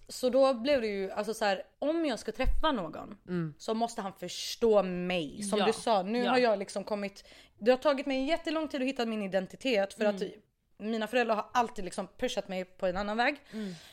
[0.09, 3.17] så då blev det ju alltså så här, om jag ska träffa någon
[3.59, 5.43] så måste han förstå mig.
[5.43, 6.31] Som Ja, du sa, nu ja.
[6.31, 7.25] har jag liksom kommit,
[7.59, 10.23] det har tagit mig jättelång tid att hitta min identitet för att
[10.79, 13.37] mina föräldrar har alltid liksom pushat mig på en annan väg.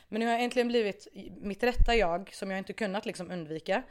[0.07, 1.07] Men nu har jag äntligen blivit
[1.41, 3.83] mitt rätta jag som jag inte kunnat liksom undvika.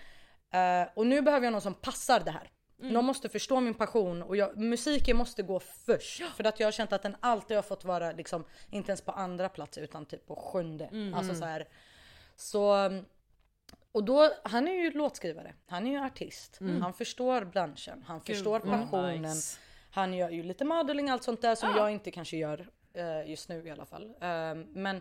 [0.52, 2.50] Eh, och nu behöver jag någon som passar det här.
[2.78, 6.22] Någon måste förstå min passion och jag, musiken måste gå först.
[6.36, 9.12] För att jag har känt att den alltid har fått vara liksom, inte ens på
[9.12, 10.88] andra plats utan typ på sjunde.
[11.14, 11.68] Alltså så här.
[12.36, 12.90] Så,
[13.92, 18.60] och då, han är ju låtskrivare, han är ju artist, han förstår branschen, han förstår
[18.60, 19.22] vad passionen.
[19.22, 19.58] nice.
[19.90, 23.30] Han gör ju lite modeling och allt sånt där som jag inte kanske gör eh,
[23.30, 24.04] just nu i alla fall.
[24.20, 25.00] Eh, men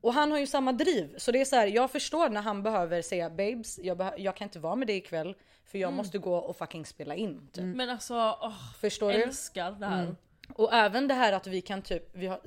[0.00, 1.66] och han har ju samma driv så det är så här.
[1.66, 5.36] Jag förstår när han behöver säga babes, jag, jag kan inte vara med dig ikväll
[5.64, 7.48] för jag måste gå och fucking spela in.
[7.52, 7.64] Typ.
[7.64, 9.22] Men alltså, åh, Förstår du?
[9.22, 10.16] älskar det här.
[10.54, 12.40] Och även det här att vi kan typ, vi har,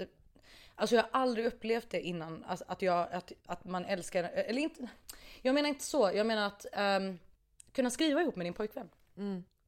[0.77, 4.61] alltså jag har aldrig upplevt det innan, alltså att, jag, att, att man älskar, eller
[4.61, 4.87] inte,
[5.41, 7.19] jag menar inte så, jag menar att ehm,
[7.71, 8.89] kunna skriva ihop med din pojkvän.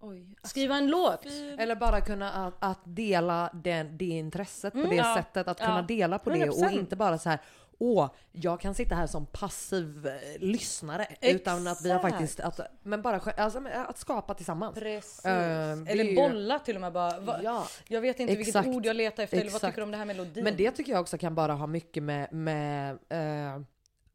[0.01, 0.35] Oj.
[0.43, 1.25] Skriva en låt.
[1.57, 5.15] Eller bara kunna att, att dela den, det intresset på det Ja.
[5.17, 5.65] sättet, att Ja.
[5.65, 6.71] kunna dela på det och 100%.
[6.79, 7.39] inte bara så här
[7.81, 11.07] Åh, jag kan sitta här som passiv eh, lyssnare.
[11.21, 12.13] Utan att vi har Exakt.
[12.13, 14.75] faktiskt, att, men bara alltså, att skapa tillsammans.
[14.75, 15.25] Precis.
[15.25, 17.19] Är eller ju- bolla till och med bara.
[17.19, 17.67] Va, Ja.
[17.87, 18.55] Jag vet inte Exakt.
[18.67, 19.71] vilket ord jag letar efter eller vad Exakt.
[19.71, 20.43] tycker du om det här melodin?
[20.43, 23.61] Men det tycker jag också kan bara ha mycket med, med eh,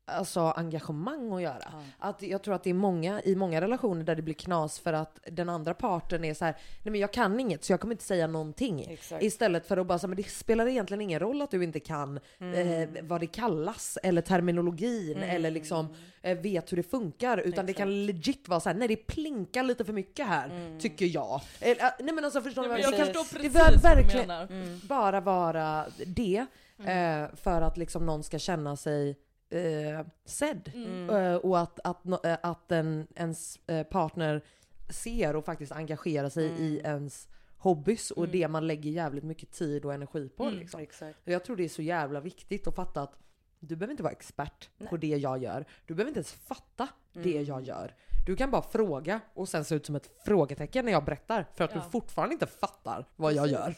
[0.06, 1.72] alltså engagemang att göra.
[1.98, 4.92] Att jag tror att det är många i många relationer där det blir knas för
[4.92, 7.94] att den andra parten är så här, nej men jag kan inget så jag kommer
[7.94, 8.86] inte säga någonting.
[8.90, 9.22] Exakt.
[9.22, 12.16] Istället för att bara säga, men det spelar egentligen ingen roll att du inte kan
[12.16, 17.72] eh, vad det kallas eller terminologin eller liksom eh, vet hur det funkar utan det
[17.72, 21.40] kan legit vara så här, nej det plinkar lite för mycket här tycker jag.
[21.60, 23.12] Eh, nej men alltså förstår ni vad Jag kan det
[23.42, 24.86] du verkligen menar.
[24.88, 26.46] bara vara det
[26.78, 29.16] eh, för att liksom någon ska känna sig
[29.50, 30.72] eh, sedd.
[31.11, 34.42] Eh, och att, att, eh, att en, ens eh, partner
[34.88, 37.28] ser och faktiskt engagerar sig i ens
[37.59, 40.50] hobbys och det man lägger jävligt mycket tid och energi på.
[40.50, 40.80] Liksom.
[40.80, 41.18] Exakt.
[41.24, 43.18] Jag tror det är så jävla viktigt att fatta att
[43.61, 45.64] du behöver inte vara expert på det jag gör.
[45.87, 47.94] Du behöver inte ens fatta det jag gör.
[48.26, 51.64] Du kan bara fråga och sen se ut som ett frågetecken när jag berättar för
[51.64, 53.74] att du fortfarande inte fattar vad jag gör.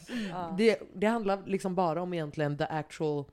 [0.57, 3.25] Det, det handlar liksom bara om egentligen the actual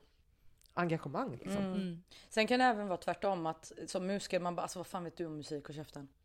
[0.75, 1.39] engagemang.
[1.43, 2.03] Liksom.
[2.29, 5.17] Sen kan det även vara tvärtom att som musiker man bara alltså vad fan vet
[5.17, 6.07] du om musik och käften?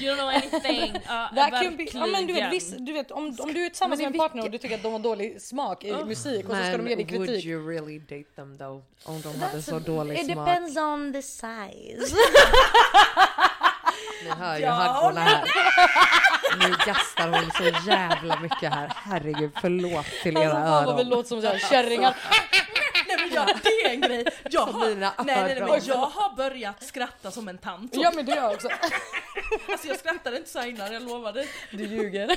[0.00, 0.92] You don't know anything.
[1.06, 4.00] Ja, can be, ja, men du vet, viss, du vet om, om du är tillsammans
[4.00, 6.56] Men med en partner och du tycker att de har dålig smak i musik och
[6.56, 7.44] så ska de ge dig would kritik.
[7.44, 8.82] you really date them though?
[9.04, 10.46] Om de hade så dålig It smak.
[10.46, 12.16] depends on the size.
[14.24, 15.44] Ni hör ju haggorna här.
[16.58, 18.92] Nu gastar hon så jävla mycket här.
[18.96, 21.08] Herregud, förlåt till era Alltså, fan vad vi öron.
[21.10, 22.16] låter som kärringar.
[23.48, 24.24] Jag, det är en grej.
[24.50, 27.90] Jag Som har, mina nej, nej, nej, men jag har börjat skratta som en tant.
[27.94, 28.68] Ja men det gör jag också.
[29.68, 31.46] Alltså jag skrattade inte så innan, jag lovade.
[31.70, 32.26] Du ljuger.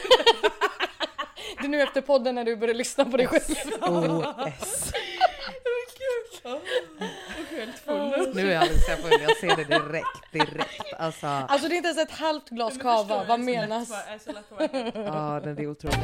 [1.57, 3.43] Det är nu efter podden när du börjar lyssna på dig själv.
[3.81, 4.91] OS.
[7.51, 8.31] Helt full.
[8.35, 10.93] Nu är Alicia full, jag ser det direkt, direkt.
[10.99, 13.89] Alltså, Alltså det är inte ens ett halvt glas kava, vad menas?
[14.93, 15.97] ja det är otroligt.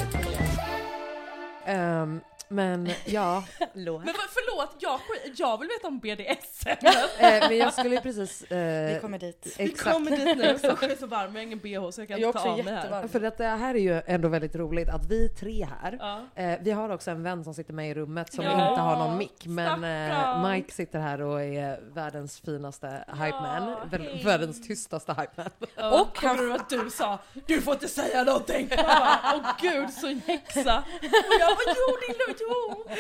[1.65, 4.99] Ehm, men ja, Men förlåt, jag,
[5.35, 6.67] jag vill veta om BDSM.
[7.19, 8.43] eh, men jag skulle ju precis...
[8.43, 9.55] Eh, Vi kommer dit.
[9.57, 9.91] Vi exakt.
[9.95, 12.21] kommer dit nu, jag är så varm, jag har ingen bh så jag kan Jag
[12.21, 13.07] är inte ta av mig här.
[13.07, 16.41] För att det här är ju ändå väldigt roligt att vi tre här, Ja.
[16.43, 18.95] eh, vi har också en vän som sitter med i rummet som Ja, inte har
[18.97, 19.45] någon mick.
[19.45, 20.49] Men eh.
[20.49, 22.87] Mike sitter här och är världens finaste
[23.23, 23.75] hype man.
[23.91, 24.21] Vär- hej.
[24.25, 25.91] Världens tystaste hype man.
[25.93, 28.69] Och han tror att du sa du får inte säga någonting.
[28.77, 30.83] Åh gud så häxa.
[31.01, 32.85] Och jag bara jo din lugnt, jo.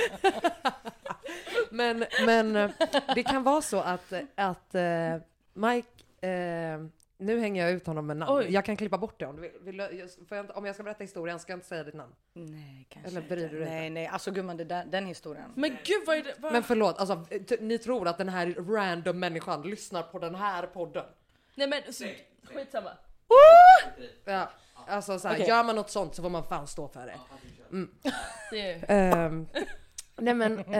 [1.71, 2.71] Men, men eh,
[3.15, 5.15] det kan vara så att, att eh,
[5.53, 6.79] Mike, eh,
[7.17, 8.31] nu hänger jag ut honom med namn.
[8.37, 8.45] Oj.
[8.53, 9.51] Jag kan klippa bort det om du vill.
[9.61, 9.93] vill jag-
[10.29, 12.13] jag inte, om jag ska berätta historien ska jag inte säga ditt namn.
[12.33, 15.51] Nej kanske Eller bryr du dig Nej nej alltså gumman det där, den historien.
[15.55, 16.33] Men gud vad är det?
[16.37, 16.51] Vad?
[16.53, 20.67] Men förlåt, alltså, t- ni tror att den här random människan lyssnar på den här
[20.67, 21.05] podden?
[21.55, 22.05] Nej men så,
[22.43, 22.91] skitsamma.
[24.25, 24.49] Ja,
[24.87, 25.47] alltså så här, Okej.
[25.47, 27.15] gör man något sånt så får man fan stå för det.
[28.51, 29.47] Är Ehm,
[30.17, 30.59] nej men,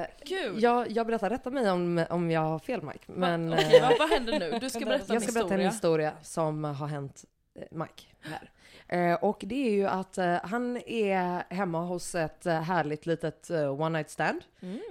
[0.00, 0.62] eh, kul.
[0.62, 3.04] jag, jag berättar, rätta mig om, om jag har fel Mike.
[3.06, 4.58] Men Okej, eh, vad, vad händer nu?
[4.60, 6.12] Du ska berätta en jag ska berätta en historia.
[6.22, 8.50] som har hänt eh, Mike här.
[8.88, 13.50] Eh, och det är ju att eh, han är hemma hos ett eh, härligt litet
[13.50, 14.40] one night stand.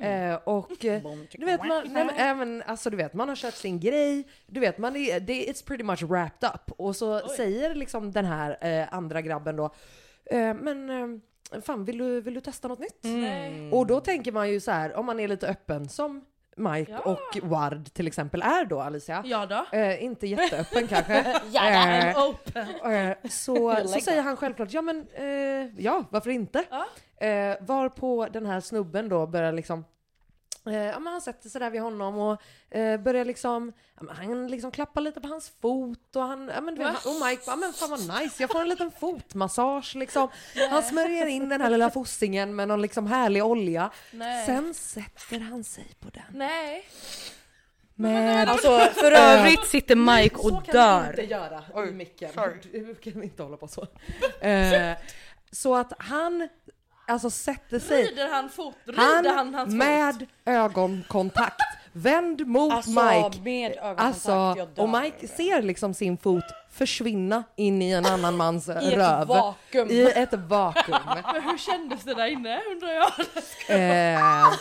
[0.02, 3.80] Eh, och du vet, man, nej, men, även, alltså, du vet, man har kört sin
[3.80, 6.72] grej, du vet, man är, det, it's pretty much wrapped up.
[6.78, 9.70] Och så säger liksom den här andra grabben då,
[10.32, 11.22] men
[11.62, 13.00] fan vill du, vill du testa något nytt?
[13.04, 13.72] Nej.
[13.72, 16.26] Och då tänker man ju så här, om man är lite öppen som
[16.58, 17.00] Mike Ja.
[17.00, 19.24] och Ward till exempel är då Alicia.
[19.26, 19.78] Ja då.
[19.78, 21.26] Eh, inte jätteöppen kanske.
[21.52, 22.92] Ja, Eh, open.
[22.94, 25.26] Eh, så, så säger han självklart, ja men eh,
[25.84, 26.64] ja, varför inte?
[26.70, 26.86] Ja.
[27.28, 29.86] Eh, varpå den här snubben då börjar liksom
[30.68, 32.42] Eh, ja, men han sätter sig där vid honom och
[32.78, 36.62] eh, börjar liksom, ja, men han liksom klappar lite på hans fot och han, ja,
[36.62, 39.96] men, du han- och Mike bara, men fan vad nice, jag får en liten fotmassage
[39.96, 40.28] liksom.
[40.70, 43.92] Han smörjer in den här lilla fossingen med någon liksom härlig olja.
[44.12, 44.46] Nej.
[44.46, 46.24] Sen sätter han sig på den.
[46.34, 46.86] Nej.
[47.98, 51.10] Med Alltså för övrigt sitter Mike så och kan vi dör.
[51.10, 52.30] inte göra i micken.
[52.74, 53.88] Nu kan inte hålla på så.
[54.46, 54.98] Eh,
[55.52, 56.50] så att han
[57.08, 58.76] alltså sätter sig, Rider han fot?
[58.86, 59.78] Rider han, han hans fot?
[59.78, 61.62] med ögonkontakt,
[61.94, 63.42] vänd mot Alltså Mike.
[63.44, 68.72] med Alltså, och Mike ser liksom sin fot försvinna in i en annan mans I
[68.72, 69.28] ett röv.
[69.28, 69.88] vakuum.
[69.92, 70.98] I ett vakuum.
[71.34, 73.12] Men hur kändes det där inne undrar jag?
[73.70, 73.80] Eh,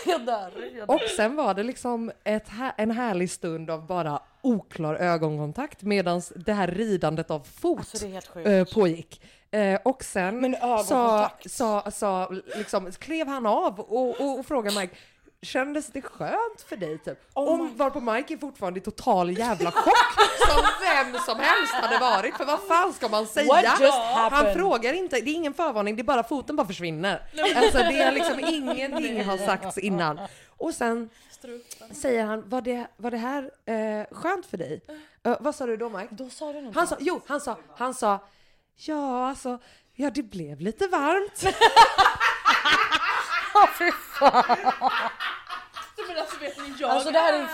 [0.06, 0.50] Jag dör.
[0.78, 0.94] Jag dör.
[0.94, 6.52] och sen var det liksom ett, en härlig stund av bara oklar ögonkontakt medan det
[6.52, 9.22] här ridandet av fot Alltså, eh, pågick.
[9.54, 14.80] Eh, och sen Men sa, sa, sa, liksom, klev han av och, och, och frågade
[14.80, 14.96] Mike
[15.42, 17.18] Kändes det skönt för dig typ?
[17.34, 19.94] Oh Om, varpå Mike är fortfarande i total jävla chock
[20.48, 22.36] som vem som helst hade varit.
[22.36, 23.74] För vad fan ska man säga?
[24.30, 27.22] Han frågar inte, det är ingen förvarning, det är bara foten bara försvinner.
[27.56, 30.20] Alltså det är liksom ingenting har sagts innan.
[30.48, 31.10] Och sen
[31.92, 34.80] säger han, var det, var det här eh, skönt för dig?
[35.24, 36.08] Eh, vad sa du då Mike?
[36.10, 36.72] Då sa du.
[36.74, 38.18] Han sa, jo, han sa, han sa,
[38.76, 39.58] ja alltså,
[39.94, 41.42] ja det blev lite varmt.
[46.08, 47.46] Men alltså vet ni, jag Alltså det här är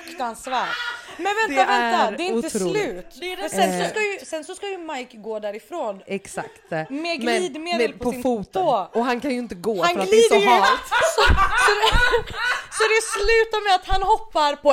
[0.00, 0.68] fruktansvärt.
[1.16, 1.74] Men vänta, Det vänta,
[2.06, 2.82] är det är inte otroligt.
[2.82, 3.06] slut.
[3.20, 3.90] Det är det sen, så Eh.
[3.90, 6.02] ska ju, sen så ska ju Mike gå därifrån.
[6.06, 6.70] Exakt.
[6.70, 8.52] Med Men- glidmedel med- på sin foten.
[8.62, 8.88] tå.
[8.92, 10.60] Och han kan ju inte gå Han för att det är glider så ju!
[10.60, 10.80] halt.
[10.88, 11.88] Så, så, det,
[12.78, 14.72] så det slutar med att han hoppar på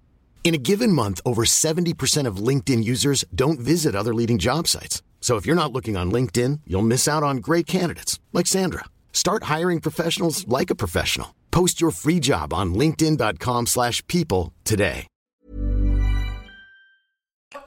[0.43, 5.01] In a given month, over 70% of LinkedIn users don't visit other leading job sites.
[5.21, 8.85] So if you're not looking on LinkedIn, you'll miss out on great candidates like Sandra.
[9.13, 11.27] Start hiring professionals like a professional.
[11.51, 15.07] Post your free job on linkedin.com/people slash people today.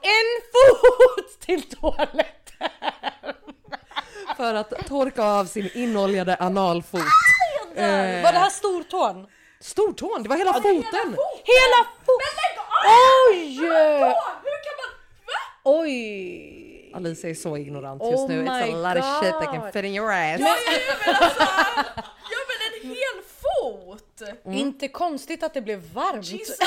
[0.03, 2.69] en fot till toaletten.
[4.37, 7.01] För att torka av sin inoljade analfot.
[7.77, 7.83] Eh,
[8.23, 9.27] Var det här stortån?
[9.65, 11.17] Stortån, det var hela foten!
[11.45, 12.55] Hela foten!
[13.31, 13.57] Oj!
[13.57, 14.91] Hur kan man...
[15.27, 15.39] Va?
[15.65, 16.91] Oj!
[16.95, 18.45] Alicia är så ignorant Oh just nu.
[18.45, 19.73] It's a lot of shit that can God.
[19.73, 20.41] fit in your ass.
[20.41, 20.55] Ja
[22.49, 24.23] men en hel fot!
[24.45, 26.27] Inte konstigt att det blev varmt.
[26.27, 26.59] Jesus!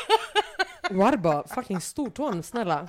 [0.90, 2.88] Warba, fucking stortån, snälla.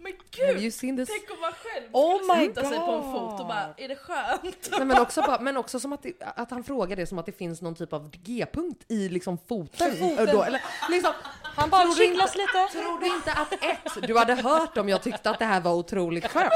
[0.00, 0.74] Men gud!
[1.06, 3.12] Tänk om man själv Oh skulle sätta sig på en God.
[3.30, 4.68] fot och bara, är det skönt?
[4.70, 7.26] Nej, men, också bara, men också som att, det, att han frågar det som att
[7.26, 9.96] det finns någon typ av G-punkt i liksom foten.
[9.98, 10.26] foten.
[10.26, 12.78] Då, eller, liksom, Han bara kittlas inte- lite.
[12.82, 15.72] Tror du inte att ett, du hade hört om jag tyckte att det här var
[15.74, 16.52] otroligt skönt?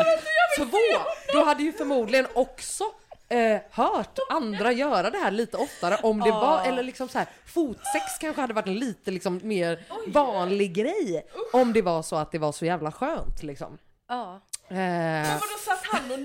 [0.56, 0.66] Två,
[1.32, 2.84] du hade ju förmodligen också
[3.32, 7.26] eh, hört andra göra det här lite oftare om det var, eller liksom så här,
[7.46, 12.32] fotsex kanske hade varit en lite liksom mer vanlig grej om det var så att
[12.32, 13.78] det var så jävla skönt liksom.
[14.08, 14.40] Ja.
[14.68, 16.18] Eh, Men vadå satt han och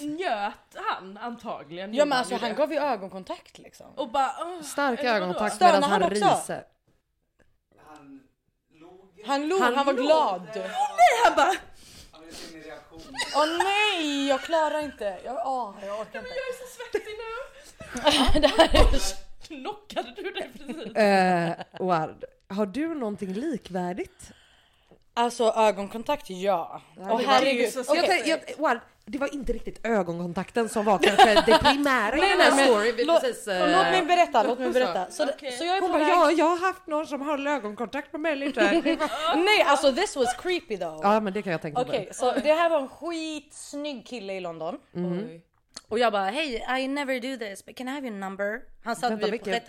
[0.00, 1.94] njöt han antagligen?
[1.94, 3.86] Ja men alltså han gav ju ögonkontakt liksom.
[3.96, 4.30] Och bara...
[4.40, 6.64] åh, stark ögonkontakt medan han, han ryser.
[9.26, 10.42] Han log, Han han, var glad.
[10.54, 11.52] Nej han bara...
[13.36, 15.18] Åh nej, jag klarar inte.
[15.24, 16.30] Jag, åh, jag orkar inte.
[16.30, 18.40] Jag är så svettig nu.
[18.40, 19.26] Det här är...
[19.46, 20.96] Knockade du dig precis?
[20.96, 21.54] Eh,
[21.86, 24.30] Ward, har du någonting likvärdigt?
[25.14, 26.82] Alltså ögonkontakt, ja.
[26.96, 27.22] Och.
[27.22, 32.20] Jag, tänkte- jag, Ward, det var inte riktigt ögonkontakten som var kanske det primära i
[32.30, 33.06] den här storyn.
[33.06, 33.30] Låt, eh,
[33.76, 35.10] låt mig berätta, låt mig berätta.
[35.10, 35.52] Så, Okej.
[35.52, 36.08] så jag är på Hon bara, väg...
[36.12, 38.60] ja, jag har haft någon som har ögonkontakt med mig lite.
[39.36, 41.00] Nej alltså this was creepy though.
[41.02, 41.88] ja, men det kan jag tänka mig.
[41.88, 44.78] Okej, så det här var en skitsnygg kille i London.
[44.94, 45.42] Oj.
[45.88, 48.60] Och jag bara hej I never do this but can I have your number?
[48.84, 49.66] Han satt Vänta, vid vilken- Pret.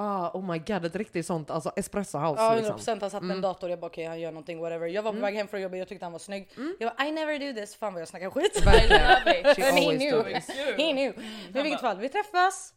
[0.00, 2.98] Ah, oh my god, ett riktigt sånt alltså espresso house Ja 100% liksom.
[3.00, 3.70] han satt med en dator.
[3.70, 4.86] Jag bara okej han gör någonting whatever.
[4.86, 5.78] Jag var på väg hem från jobbet.
[5.78, 6.48] Jag tyckte han var snygg.
[6.78, 7.76] Jag bara I never do this.
[7.76, 8.66] Fan vad jag snackar skit.
[8.66, 9.02] Verkligen.
[9.24, 9.56] love it.
[9.56, 10.34] She Men he knew.
[10.76, 11.12] He knew.
[11.52, 12.74] Men i vilket fall, vi träffas.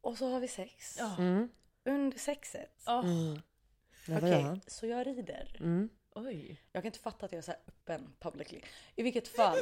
[0.00, 0.98] Och så har vi sex.
[1.18, 1.48] Mm.
[1.84, 2.82] Under sexet
[4.06, 4.60] vad Okej, han?
[4.66, 5.56] så jag rider.
[5.60, 5.88] Mm.
[6.14, 6.62] Oj.
[6.72, 8.60] Jag kan inte fatta att jag är så här öppen publicly.
[8.96, 9.56] I vilket fall,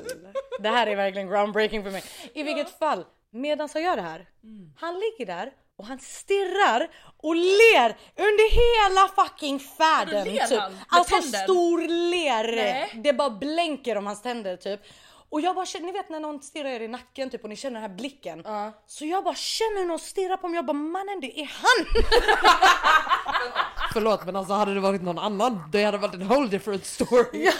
[0.60, 2.02] det här är verkligen groundbreaking för mig.
[2.34, 4.28] I vilket fall, medan jag gör det här,
[4.76, 6.88] han ligger där och han stirrar
[7.22, 10.28] och ler under hela fucking färden.
[10.28, 10.62] ler Typ.
[10.88, 11.38] Alltså tänder?
[11.38, 11.78] stor
[12.10, 12.56] ler.
[12.56, 13.00] Nej.
[13.04, 14.80] Det bara blänker om hans tänder typ.
[15.30, 17.56] Och jag bara känner, ni vet när någon stirrar er i nacken typ och ni
[17.56, 18.44] känner den här blicken.
[18.86, 21.86] Så jag bara känner hur någon stirrar på mig, jag bara mannen det är han!
[23.92, 27.26] Förlåt men alltså hade det varit någon annan det hade varit en whole different story.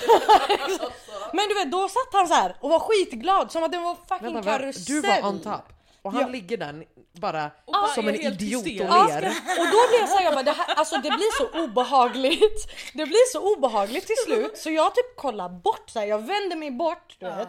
[1.32, 3.96] Men du vet då satt han så här och var skitglad som att det var
[4.08, 4.84] fucking Vänta, karusell.
[4.84, 5.77] du var on top
[6.08, 6.28] och han Ja.
[6.28, 8.82] ligger där bara bara som en idiot hysterisk.
[8.82, 9.22] och ler.
[9.60, 12.68] Och då blev jag såhär, jag bara, det, här, alltså det blir så obehagligt.
[12.94, 16.56] Det blir så obehagligt till slut så jag typ kollar bort så här, jag vänder
[16.56, 17.48] mig bort du vet.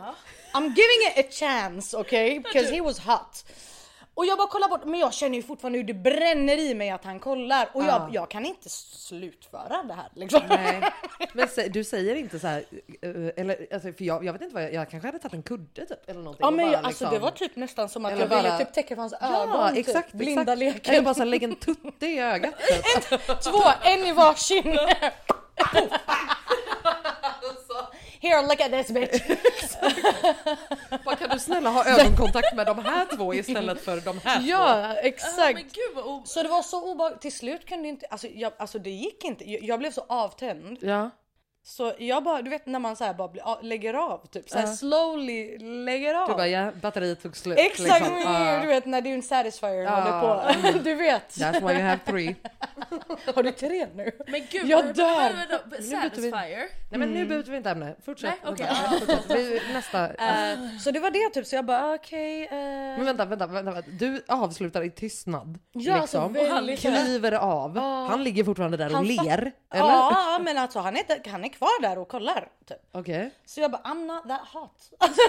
[0.54, 3.46] I'm giving it a chance okay because he was hot.
[4.20, 6.90] Och jag bara kollar bort men jag känner ju fortfarande hur det bränner i mig
[6.90, 10.42] att han kollar och jag, jag kan inte slutföra det här liksom.
[10.50, 10.82] Nej.
[11.34, 12.64] Men du säger inte så här,
[13.02, 13.10] eh,
[13.42, 15.86] eller alltså, för jag, jag vet inte vad jag, jag kanske hade tagit en kudde
[15.86, 16.46] typ eller någonting.
[16.46, 18.58] Ja men bara, alltså liksom- det var typ nästan som att Eller jag ville bara-
[18.58, 19.78] typ täcka för hans Ja ögon.
[19.78, 20.18] exakt, typ.
[20.20, 20.60] Blinda exakt.
[20.60, 20.94] leken.
[20.94, 22.54] Eller bara så här, lägga en tutte i ögat.
[23.10, 23.42] Typ.
[23.44, 24.78] Två, en i varsin.
[28.22, 29.22] Here look at this bitch.
[31.06, 34.46] Bara, kan du snälla ha ögonkontakt med de här två istället för de här två?
[34.48, 35.54] Ja Ah, exakt.
[35.54, 37.22] men gud vad o- Så det var så obehagligt.
[37.22, 39.52] Till slut kunde inte, alltså, jag, alltså det gick inte.
[39.52, 40.78] Jag, jag blev så avtänd.
[40.82, 41.10] Ja.
[41.64, 44.50] Så jag bara, du vet när man så här bara blir, lägger av typ.
[44.50, 44.74] Så här Ja.
[44.74, 46.28] slowly lägger av.
[46.28, 47.58] Du bara ja, batteriet tog slut.
[47.60, 48.18] Exakt, liksom.
[48.18, 48.60] mm, Ja.
[48.62, 50.22] du vet när din satisfier Ja, håller
[50.74, 50.80] på.
[50.84, 51.30] Du vet.
[51.30, 52.36] That's why you have three.
[53.36, 54.12] Har du tre nu?
[54.28, 55.32] Men gud, Jag dör.
[55.82, 56.68] Satisfier?
[56.90, 57.96] Nej men nu byter vi inte ämne.
[58.06, 58.34] Fortsätt.
[58.44, 58.54] Nej.
[58.58, 59.32] Vänta, fortsätt.
[59.38, 60.10] Vi, nästa.
[60.30, 62.44] Eh, så det var det typ, så jag bara okej.
[62.44, 63.90] eh, Men vänta, vänta, vänta, vänta.
[63.92, 65.60] Du avslutar i tystnad.
[65.72, 66.34] Ja, alltså, liksom.
[66.56, 67.78] väldigt- han kliver av.
[68.10, 69.52] Han ligger fortfarande där och Han ler.
[69.74, 69.86] Eller?
[69.90, 72.52] Ja men alltså han är, han är kvar där och kollar.
[72.66, 72.78] Typ.
[72.92, 73.32] Okej.
[73.46, 74.92] Så jag bara I'm not that hot.
[74.98, 75.22] Alltså,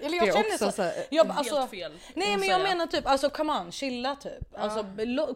[0.00, 0.72] Eller jag Det är känner också så.
[0.72, 2.68] så här- jag bara, Helt alltså, fel, Nej men jag säga.
[2.74, 4.58] menar typ alltså come on chilla typ.
[4.58, 4.86] Alltså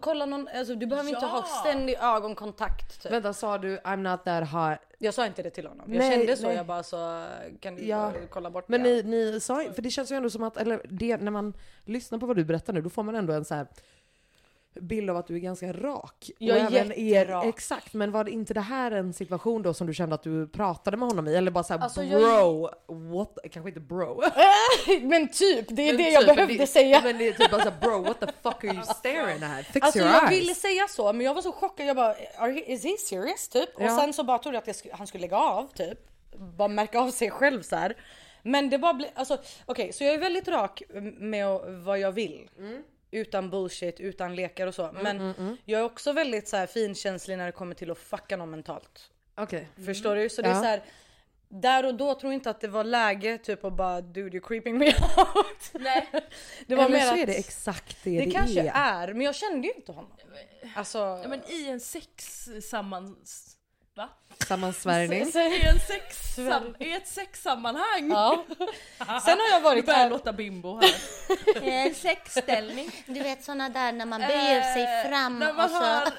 [0.01, 1.29] kolla någon, alltså, du behöver inte Ja.
[1.31, 3.03] ha ständig ögonkontakt.
[3.03, 3.13] Typ.
[3.13, 4.79] Vänta, sa du I'm not that hot?
[4.99, 5.93] Jag sa inte det till honom.
[5.93, 6.57] Jag Nej, kände så nej.
[6.57, 7.27] jag bara så
[7.61, 7.97] kan du Ja.
[7.97, 9.03] bara kolla bort Men det?
[9.03, 9.03] ni,
[9.33, 11.55] ni sa för det känns ju ändå som att, eller det, när man
[11.85, 13.67] lyssnar på vad du berättar nu, då får man ändå en så här
[14.81, 16.31] bild av att du är ganska rak.
[16.39, 17.45] Jag är även jätterak.
[17.47, 20.49] Exakt, men var det inte det här en situation då som du kände att du
[20.49, 21.35] pratade med honom i?
[21.37, 22.71] Eller bara såhär Alltså, jag- bro,
[23.17, 24.23] what, kanske inte bro.
[25.03, 27.01] men typ, det är Men det jag typ, men behövde det, säga.
[27.05, 29.67] Men det är typ bara såhär bro what the fuck are you staring at?
[29.67, 30.41] Fix Alltså your jag eyes.
[30.43, 31.87] ville säga så men jag var så chockad.
[31.87, 33.69] Jag bara he, is he serious typ?
[33.79, 33.85] Ja.
[33.85, 35.99] Och sen så bara trodde jag att jag han skulle lägga av typ.
[36.57, 37.97] Bara märka av sig själv så här.
[38.43, 40.83] Men det bara blev alltså okej så jag är väldigt rak
[41.19, 41.47] med
[41.85, 42.49] vad jag vill.
[42.59, 42.83] Mm.
[43.17, 44.91] Utan bullshit, utan lekar och så.
[45.03, 48.51] Men jag är också väldigt så här finkänslig när det kommer till att fucka någon
[48.51, 49.11] mentalt.
[49.35, 49.69] Okej.
[49.87, 50.29] Förstår du?
[50.29, 50.61] Så det är Ja.
[50.61, 50.83] så här.
[51.49, 54.47] Där och då tror jag inte att det var läge typ att bara dude you're
[54.49, 55.71] creeping me out.
[55.73, 56.09] Nej.
[56.67, 58.73] Det var Eller mer så att är det exakt det det, det, kanske är.
[59.09, 59.13] är.
[59.13, 60.13] men jag kände ju inte honom.
[60.77, 60.99] Alltså.
[60.99, 63.56] Ja, men i en sex sammans...
[63.97, 64.09] Va?
[64.47, 65.23] Sammansvärjning.
[65.23, 68.11] I, en sex sam, I ett sexsammanhang!
[68.11, 68.45] Ja.
[68.99, 70.11] Sen har jag varit här.
[70.11, 70.95] låta bimbo här.
[71.87, 72.91] Eh, sexställning.
[73.07, 75.77] Du vet såna där när man böjer sig fram När man och så.
[75.77, 76.09] har...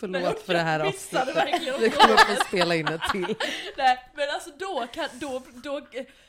[0.00, 1.60] Förlåt för det här avsnittet.
[1.80, 3.36] Vi kommer få spela in ett till.
[3.76, 5.80] Nej men alltså då kan, då, då,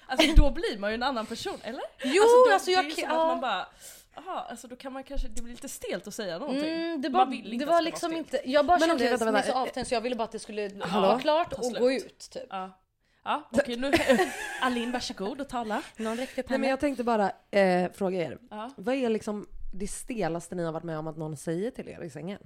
[0.07, 1.83] alltså då blir man ju en annan person eller?
[2.03, 3.67] Jo, då, alltså jag det är kan- som att man bara,
[4.15, 6.69] aha, alltså då kan man kanske, det blir lite stelt att säga någonting.
[6.69, 9.31] Mm, det var, vill inte det var liksom vara inte, jag bara Men kände vänta,
[9.31, 11.07] mig så avtänd så jag ville bara att det skulle Hallå?
[11.07, 12.43] vara klart och gå ut typ.
[12.49, 12.79] Ja.
[13.25, 13.91] Ja, okej nu,
[14.61, 15.81] Alin varsågod och tala.
[15.97, 18.37] Någon räckte upp Nej, men jag tänkte bara eh, fråga er.
[18.49, 18.71] Ja.
[18.77, 22.01] Vad är liksom det stelaste ni har varit med om att någon säger till er
[22.03, 22.39] i sängen?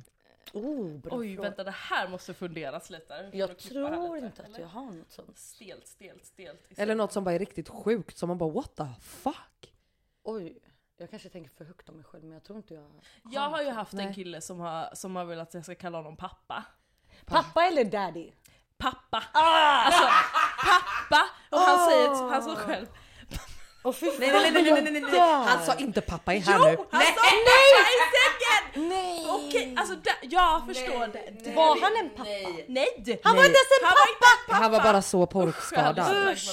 [0.53, 1.49] Oh, bra Oj fråga.
[1.49, 3.29] vänta det här måste funderas lite.
[3.33, 5.37] Jag tror lite, inte att jag har något sånt.
[5.37, 6.59] Stelt, stelt, stelt.
[6.77, 9.73] Eller något som bara är riktigt sjukt som man bara what the fuck?
[10.23, 10.57] Oj,
[10.97, 12.91] jag kanske tänker för högt om mig själv men jag tror inte jag
[13.31, 14.13] Jag har ju haft en Nej.
[14.13, 16.63] kille som har, som har velat att jag ska kalla honom pappa.
[17.25, 18.31] Pappa eller daddy?
[18.77, 19.23] Pappa!
[19.33, 20.03] Alltså
[20.65, 21.29] pappa!
[21.49, 22.87] Och han säger, han sa själv
[23.93, 25.19] fy Nej nej nej nej nej nej nej.
[25.19, 26.75] Han sa inte pappa är här nu.
[26.77, 26.87] Jo!
[26.91, 28.89] Han sa pappa i sängen!
[28.89, 29.25] Nej!
[29.29, 31.43] Okej, alltså jag förstår det.
[31.43, 31.55] det.
[31.55, 32.29] Var han en pappa?
[32.67, 33.21] Nej!
[33.23, 34.63] Han var inte ens en Han var inte pappa!
[34.63, 35.25] Han var bara så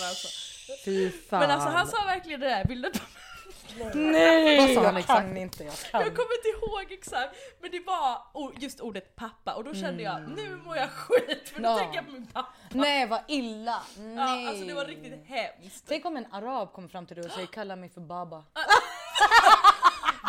[0.01, 0.29] han sa.
[0.85, 1.41] Fy fan.
[1.41, 2.91] Men alltså han sa verkligen det där, vill du
[3.95, 4.24] Nej!
[4.77, 5.21] Han jag exakt?
[5.29, 6.01] kan inte, jag kan.
[6.01, 8.23] Jag kommer inte ihåg exakt, men det var
[8.59, 11.79] just ordet pappa och då kände jag nu mår jag skit för då Ja.
[11.79, 12.49] tänker jag på min pappa.
[12.71, 13.83] Nej vad illa!
[13.99, 14.43] Nej.
[14.45, 15.85] Ja, alltså det var riktigt hemskt.
[15.89, 18.45] Tänk om en arab kommer fram till dig och säger kalla mig för baba.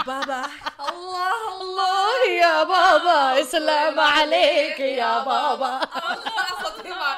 [0.06, 0.46] Baba.
[0.78, 5.88] Allah Allah ya baba, Islam aleik ya baba.
[5.92, 7.16] Alltså det var...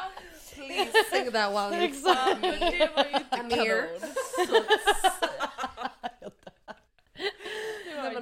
[0.56, 2.42] Please sing that while you Exakt.
[2.42, 4.00] Det var ju inte Amir.
[4.46, 4.64] kanon.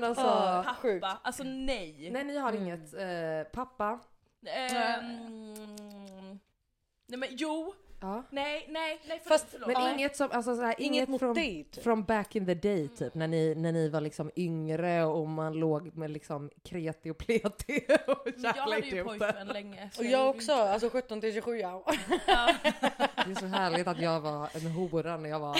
[0.05, 0.65] Alltså...
[0.81, 1.01] Sjukt.
[1.01, 2.09] Pappa, alltså nej.
[2.11, 2.93] Nej ni har inget.
[2.93, 3.99] Eh, pappa.
[4.45, 6.39] Ehm,
[7.07, 7.73] nej men jo,
[8.05, 8.23] Ja.
[8.29, 9.67] nej, nej, nej för, Fast- förlåt.
[9.67, 9.93] Men Ja.
[9.93, 11.83] inget som, alltså så här, Inget inget, mot från, dig, typ.
[11.83, 15.53] från back in the day typ när ni, när ni var liksom yngre och man
[15.53, 19.89] låg med liksom kreti och pleti och jag hade ju pojkvän länge.
[19.97, 21.83] Och jag jag också, inte- alltså 17 till 27 ja.
[23.25, 25.57] Det är så härligt att jag var en hora när jag var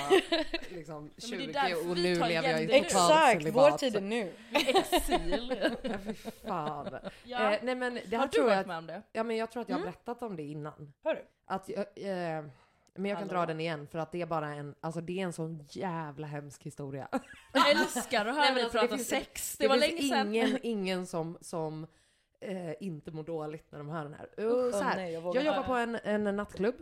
[0.76, 2.68] liksom Ja, men det är 20 därför och nu lever jag i gender nu.
[2.68, 2.82] total
[3.12, 3.72] Exakt, celibat.
[3.74, 4.32] vår tid är nu.
[4.54, 5.56] Exil.
[5.84, 6.14] Ja, fy
[6.48, 6.98] fan.
[7.24, 7.54] Ja.
[7.54, 9.02] Eh, nej men det har du tror varit med om det?
[9.12, 10.94] ja men jag tror att jag har berättat om det innan.
[11.04, 11.22] Har du?
[11.46, 12.46] Att jag, eh,
[12.98, 13.40] men jag kan Hallå?
[13.40, 16.28] dra den igen för att det är bara en, alltså det är en sån jävla
[16.28, 17.08] hemsk historia.
[17.54, 19.58] Jag älskar att höra dig alltså, det prata finns- sex.
[19.58, 20.28] Det, Det, var länge sedan.
[20.36, 21.88] ingen, ingen som, som
[22.40, 24.26] eh, inte mår dåligt när de hör den här.
[24.46, 26.76] Och så Åh, här nej, jag jag, jobbar på en, en nattklubb.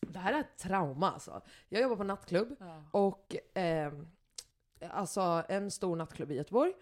[0.00, 1.42] Det här är ett trauma alltså.
[1.68, 2.56] Jag jobbar på en nattklubb
[2.90, 3.92] och eh,
[4.90, 6.72] alltså en stor nattklubb i Göteborg.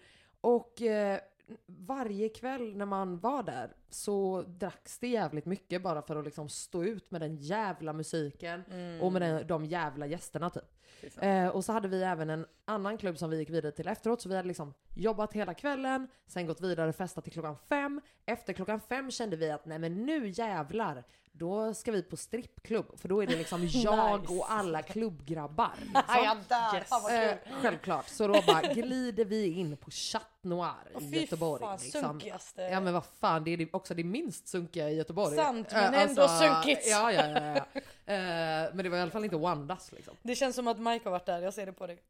[0.41, 1.19] Och eh,
[1.65, 6.49] varje kväll när man var där så dracks det jävligt mycket bara för att liksom
[6.49, 8.63] stå ut med den jävla musiken
[9.01, 10.76] och med den, de jävla gästerna typ.
[11.21, 14.21] Eh, och så hade vi även en annan klubb som vi gick vidare till efteråt,
[14.21, 18.01] så vi hade liksom jobbat hela kvällen, sen gått vidare och festat till klockan fem.
[18.25, 22.99] Efter klockan fem kände vi att nej men nu jävlar, då ska vi på strippklubb,
[22.99, 24.33] för då är det liksom jag Nice.
[24.33, 25.71] och alla klubbgrabbar.
[26.73, 27.01] Liksom.
[27.03, 31.61] vad Eh, självklart, så då bara glider vi in på Chat Noir i fy Göteborg.
[31.63, 32.01] fan, liksom.
[32.01, 32.61] sunkigaste.
[32.61, 35.35] Ja men vad fan, det är också det minst sunkiga i Göteborg.
[35.35, 36.87] Sant, Eh, men ändå sunkigt.
[36.87, 37.55] Ja, ja, ja.
[37.73, 37.81] ja.
[38.09, 40.15] Eh, men det var i alla fall inte Wandas liksom.
[40.21, 42.03] Det känns som att Mike har varit där, jag ser det på dig.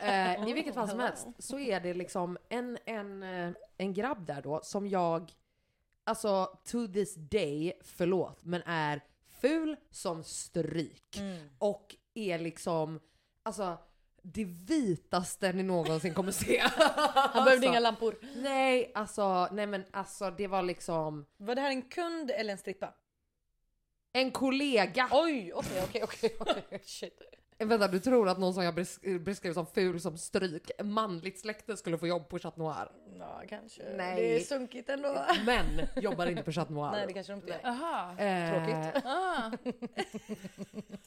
[0.00, 4.26] Eh, I vilket fall som helst så är det liksom en, en, eh, en grabb
[4.26, 5.32] där då som jag,
[6.04, 9.00] alltså to this day, förlåt, men är
[9.40, 11.20] ful som stryk.
[11.58, 13.00] Och är liksom,
[13.42, 13.78] alltså
[14.22, 16.58] det vitaste ni någonsin kommer se.
[17.14, 18.16] Han behövde inga lampor.
[18.36, 22.58] Nej, alltså, nej men alltså det var liksom Var det här en kund eller en
[22.58, 22.92] strippa?
[24.20, 25.08] En kollega.
[25.12, 27.22] Oj, okej, okej, okej, okej, shit.
[27.58, 31.76] Vänta, du tror att någon som jag besk- beskrev som ful som stryk, manligt släkte
[31.76, 32.88] skulle få jobb på Chat Noir?
[33.18, 33.82] Ja, kanske.
[33.96, 34.16] Nej.
[34.16, 35.24] Det är sunkigt ändå.
[35.46, 36.90] Men jobbar inte på Chat Noir.
[36.90, 37.60] Nej, det kanske de inte gör.
[37.70, 38.18] Aha.
[38.18, 39.04] Eh, Tråkigt.
[39.06, 39.50] Ah.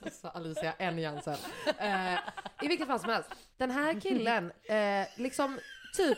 [0.12, 1.38] Så Alicia, en Jensen.
[1.78, 2.14] Eh,
[2.62, 3.30] I vilket fall som helst.
[3.57, 5.60] Den här killen eh, liksom
[5.97, 6.18] typ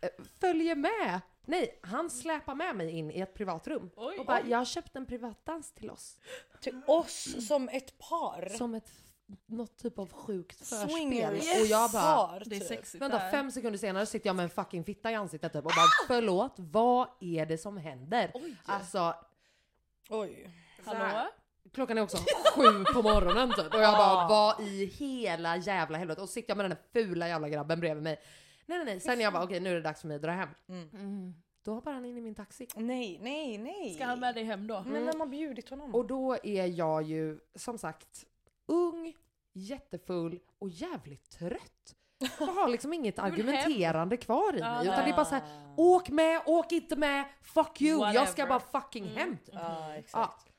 [0.00, 0.08] eh,
[0.40, 1.20] följer med.
[1.48, 3.90] Nej, han släpar med mig in i ett privatrum.
[3.96, 4.18] Oj.
[4.18, 6.18] och bara, jag har köpt en privatdans till oss.
[6.60, 8.48] Till oss som ett par.
[8.48, 8.90] Som ett,
[9.46, 10.90] något typ av sjukt förspel.
[10.90, 11.60] Swingers.
[11.60, 12.68] Och jag bara, Det är typ.
[12.68, 13.30] sexigt Vänta, där.
[13.30, 16.54] fem sekunder senare sitter jag med en fucking fitta i ansiktet typ och bara förlåt,
[16.56, 18.32] vad är det som händer?
[18.64, 19.14] Alltså,
[20.08, 20.50] Oj.
[20.84, 21.28] Hallå?
[21.74, 22.16] klockan är också
[22.56, 26.56] sju på morgonen typ och jag bara vad i hela jävla helvete och sitter jag
[26.56, 28.20] med den där fula jävla grabben bredvid mig.
[28.68, 30.30] Nej nej nej, sen jag bara okej nu är det dags för mig att dra
[30.30, 30.48] hem.
[30.68, 31.34] Mm.
[31.62, 32.68] Då hoppar han in i min taxi.
[32.76, 33.94] Nej, nej, nej.
[33.94, 34.82] Ska han med dig hem då?
[34.86, 35.94] Men vem har bjudit honom?
[35.94, 38.26] Och då är jag ju som sagt
[38.66, 39.14] ung,
[39.52, 41.94] jättefull och jävligt trött.
[42.38, 46.08] Jag har liksom inget argumenterande kvar i mig utan det är bara så här, åk
[46.08, 48.48] med, åk inte med, fuck you, jag ska Whatever.
[48.48, 49.36] bara fucking hem.
[49.36, 49.54] typ.
[49.54, 50.46] Ja, exakt.
[50.46, 50.52] Ja.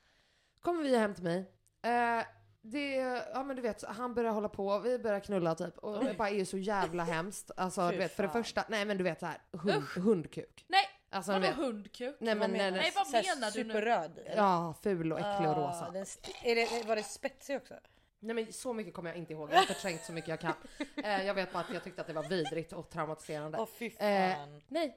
[0.60, 1.38] Kommer vi hem till mig.
[1.82, 2.24] Eh,
[2.62, 2.94] det,
[3.34, 5.78] ja men du vet, han börjar hålla på, vi börjar knulla typ.
[5.78, 7.50] Och det bara är så jävla hemskt.
[7.56, 10.64] Alltså du vet, för det första, nej men du vet så här, hund, hundkuk.
[10.68, 10.84] Nej!
[11.12, 12.16] Alltså Vadå hundkuk?
[12.20, 13.72] nej men nej, Nej nej, vad menar du nu?
[13.72, 14.20] Superröd.
[14.36, 15.90] ja ful och äcklig och rosa.
[15.90, 16.06] den
[16.44, 17.74] är det, var det spetsig också?
[18.18, 20.54] Nej men så mycket kommer jag inte ihåg, jag har förträngt så mycket jag kan.
[21.04, 23.58] Eh, jag vet bara att jag tyckte att det var vidrigt och traumatiserande.
[23.58, 24.06] Åh fy fan.
[24.06, 24.36] Eh,
[24.68, 24.96] nej.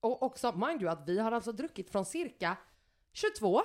[0.00, 2.56] Och också, mind you, att vi har alltså druckit från cirka
[3.12, 3.62] 22,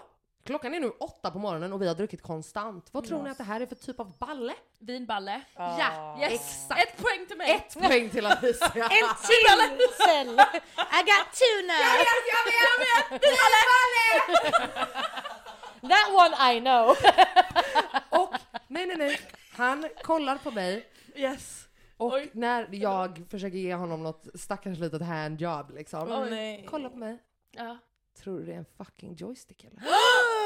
[0.47, 2.89] klockan är nu 8 på morgonen och vi har druckit konstant.
[2.91, 4.53] Vad tror ni att det här är för typ av balle?
[4.79, 5.41] Vinballe?
[5.55, 6.33] Ja, Yes!
[6.33, 6.81] exakt.
[6.83, 7.51] Ett poäng till mig!
[7.51, 8.67] Ett poäng till Alicia.
[8.75, 9.15] En
[9.77, 10.29] till cell!
[10.29, 11.83] I got two now!
[15.89, 16.95] That one I know!
[18.21, 18.33] Och
[18.67, 19.19] nej, nej, nej.
[19.51, 20.85] Han kollar på mig
[21.15, 21.63] Yes!
[21.97, 22.29] och Oj.
[22.33, 26.27] när jag försöker ge honom något stackars litet handjob liksom.
[26.29, 26.65] Nej.
[26.69, 27.17] Kolla på mig.
[27.51, 27.77] Ja.
[28.23, 29.81] Tror du det är en fucking joystick eller?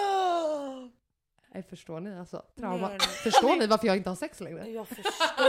[1.53, 2.43] Nej, förstår ni alltså?
[2.59, 2.87] Trauma.
[2.87, 3.07] Nej, nej.
[3.23, 4.69] Förstår ni varför jag inte har sex längre?
[4.69, 5.11] Jag förstår.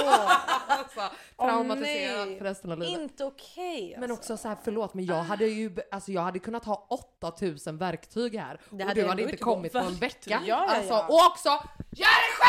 [0.66, 1.00] alltså,
[1.36, 2.38] traumatiserad nej.
[2.38, 3.00] för resten av livet.
[3.00, 4.32] Inte okej Men alltså.
[4.32, 8.38] också så här, förlåt men jag hade ju, alltså jag hade kunnat ha 8000 verktyg
[8.38, 10.30] här Det och hade du hade inte kommit på en vecka.
[10.30, 11.07] Ja, ja, alltså, ja.
[11.09, 11.48] och också,
[11.90, 12.41] gör det!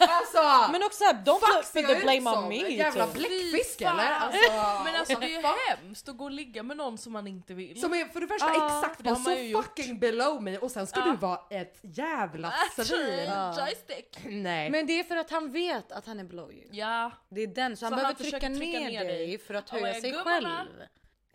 [0.00, 0.72] Alltså!
[0.72, 2.48] Men också såhär, don't fuck put the blame on som?
[2.48, 2.56] me.
[2.68, 3.14] Jävla typ.
[3.14, 4.10] bläckfisk eller?
[4.12, 4.52] Alltså,
[4.84, 7.54] Men alltså det är ju hemskt att gå och ligga med någon som man inte
[7.54, 7.80] vill.
[7.80, 9.64] Som är för det första Ja, exakt man så gjort.
[9.64, 11.06] fucking below me och sen ska Ja.
[11.06, 13.30] du vara ett jävla svin.
[13.58, 14.18] Joystick.
[14.24, 14.70] Nej.
[14.70, 16.68] Men det är för att han vet att han är below you.
[16.72, 17.10] Ja.
[17.28, 19.54] Det är den, så, han Så behöver han försöker trycka, trycka ner, ner dig för
[19.54, 20.48] att höja sig själv.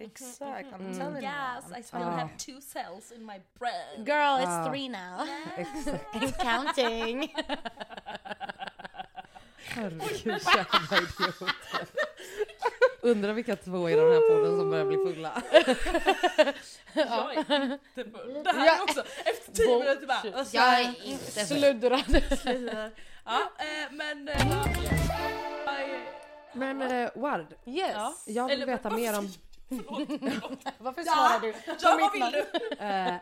[0.06, 1.30] Exakt, I'm telling you.
[1.30, 4.04] Yes, I still have two cells in my brain.
[4.06, 5.26] Girl, it's three now.
[5.58, 6.16] Exakt.
[6.16, 7.34] And counting.
[9.64, 11.52] Herregud jävla idioter.
[13.02, 15.42] Undrar vilka två i den här podden som börjar bli fulla.
[16.94, 17.40] Jag är
[17.74, 18.44] inte full.
[18.44, 20.38] Det här är också efter 10 minuter bara.
[20.40, 21.58] Alltså, Jag är inte full.
[21.58, 22.04] Sluddrad.
[23.26, 24.28] ja, eh, men...
[24.30, 24.46] Eh,
[26.54, 27.92] Men eh, Ward, Yes.
[27.96, 28.14] ja.
[28.26, 29.30] jag vill Eller, veta mer om...
[29.78, 30.60] Förlåt, förlåt.
[30.78, 31.54] Varför svarar du?
[31.82, 32.76] Ja, vad vill du?
[32.86, 33.16] Eh,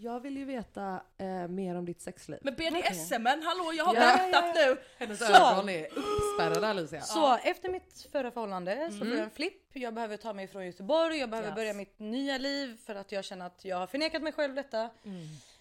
[0.00, 2.38] jag vill ju veta eh, mer om ditt sexliv.
[2.42, 4.76] Men BDSMen, hallå jag har Ja, väntat nu!
[4.98, 5.24] Hennes Så.
[5.52, 7.00] ögon är uppspärrade Alicia.
[7.00, 9.62] Så efter mitt förra förhållande så får jag en flipp.
[9.72, 11.56] Jag behöver ta mig från Göteborg, jag behöver Yes.
[11.56, 14.90] börja mitt nya liv för att jag känner att jag har förnekat mig själv detta.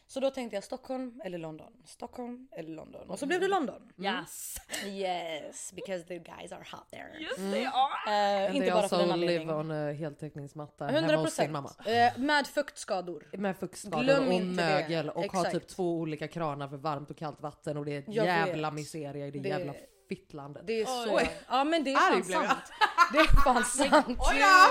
[0.09, 1.73] Så då tänkte jag Stockholm eller London.
[1.85, 3.09] Stockholm eller London.
[3.09, 3.81] Och så blev det London.
[3.97, 4.57] Yes!
[4.85, 7.09] Yes, because the guys are hot there.
[7.19, 7.89] Just det, ja.
[8.07, 11.33] Eh, And inte they bara för also den live on a heltäckningsmatta hemma 100 hos
[11.33, 11.71] sin mamma.
[11.85, 13.27] Eh, med fuktskador.
[13.33, 14.69] Med fuktskador Glöm och inte det.
[14.69, 15.51] mögel och har Exakt.
[15.51, 18.69] typ två olika kranar för varmt och kallt vatten och det är ett Jag jävla
[18.69, 18.75] vet.
[18.75, 19.73] miseria i det, Det- jävla
[20.09, 20.67] fittlandet.
[20.67, 21.15] Det är så.
[21.15, 21.29] Oj.
[21.49, 22.71] Ja men det är Arg fan sant.
[23.13, 24.19] Det är fan sant.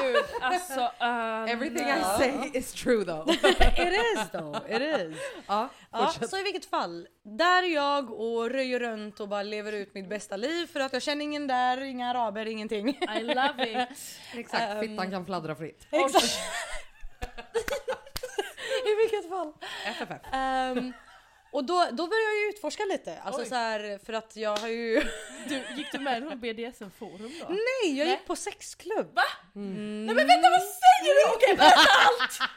[0.02, 0.80] Gud, alltså...
[0.80, 3.28] Uh, Everything I say is true though.
[3.30, 4.56] It is though.
[4.70, 5.18] It is.
[5.46, 7.08] ja, Ja, så i vilket fall.
[7.22, 10.92] Där är jag och röjer runt och bara lever ut mitt bästa liv för att
[10.92, 12.88] jag känner ingen där, inga araber, ingenting.
[12.88, 13.98] I love it.
[14.34, 15.86] Exakt, fittan kan fladdra fritt.
[15.90, 16.38] Exakt.
[18.84, 19.52] I vilket fall.
[19.84, 20.32] FFF.
[20.32, 20.92] Ehm,
[21.50, 23.18] och då, då börjar jag utforska lite.
[23.24, 23.48] Alltså Oj.
[23.48, 25.02] så här, för att jag har ju...
[25.48, 27.46] Du, gick du med i någon BDSM-forum då?
[27.48, 29.14] Nej, jag gick på sexklubb.
[29.14, 29.22] Va?
[29.52, 31.34] Nej men vänta vad säger du?
[31.34, 32.50] Okej berätta allt!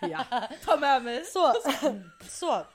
[0.10, 0.48] Ja.
[0.64, 1.24] Ta med mig.
[1.24, 1.54] Så,
[2.28, 2.66] så.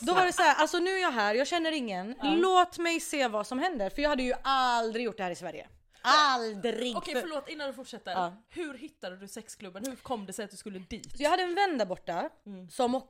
[0.00, 2.14] Då var det så här, alltså nu är jag här, jag känner ingen.
[2.22, 3.90] Låt mig se vad som händer.
[3.90, 5.66] För jag hade ju aldrig gjort det här i Sverige.
[6.08, 6.96] Aldrig!
[6.96, 8.12] Okej För- förlåt innan du fortsätter.
[8.12, 8.32] Ja.
[8.48, 9.84] Hur hittade du sexklubben?
[9.86, 11.20] Hur kom det sig att du skulle dit?
[11.20, 12.70] Jag hade en vän där borta Mm.
[12.70, 13.02] som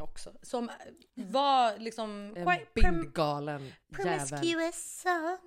[0.00, 0.70] också, som
[1.14, 3.72] var liksom En bindgalen.
[3.92, 5.02] Promiscuous.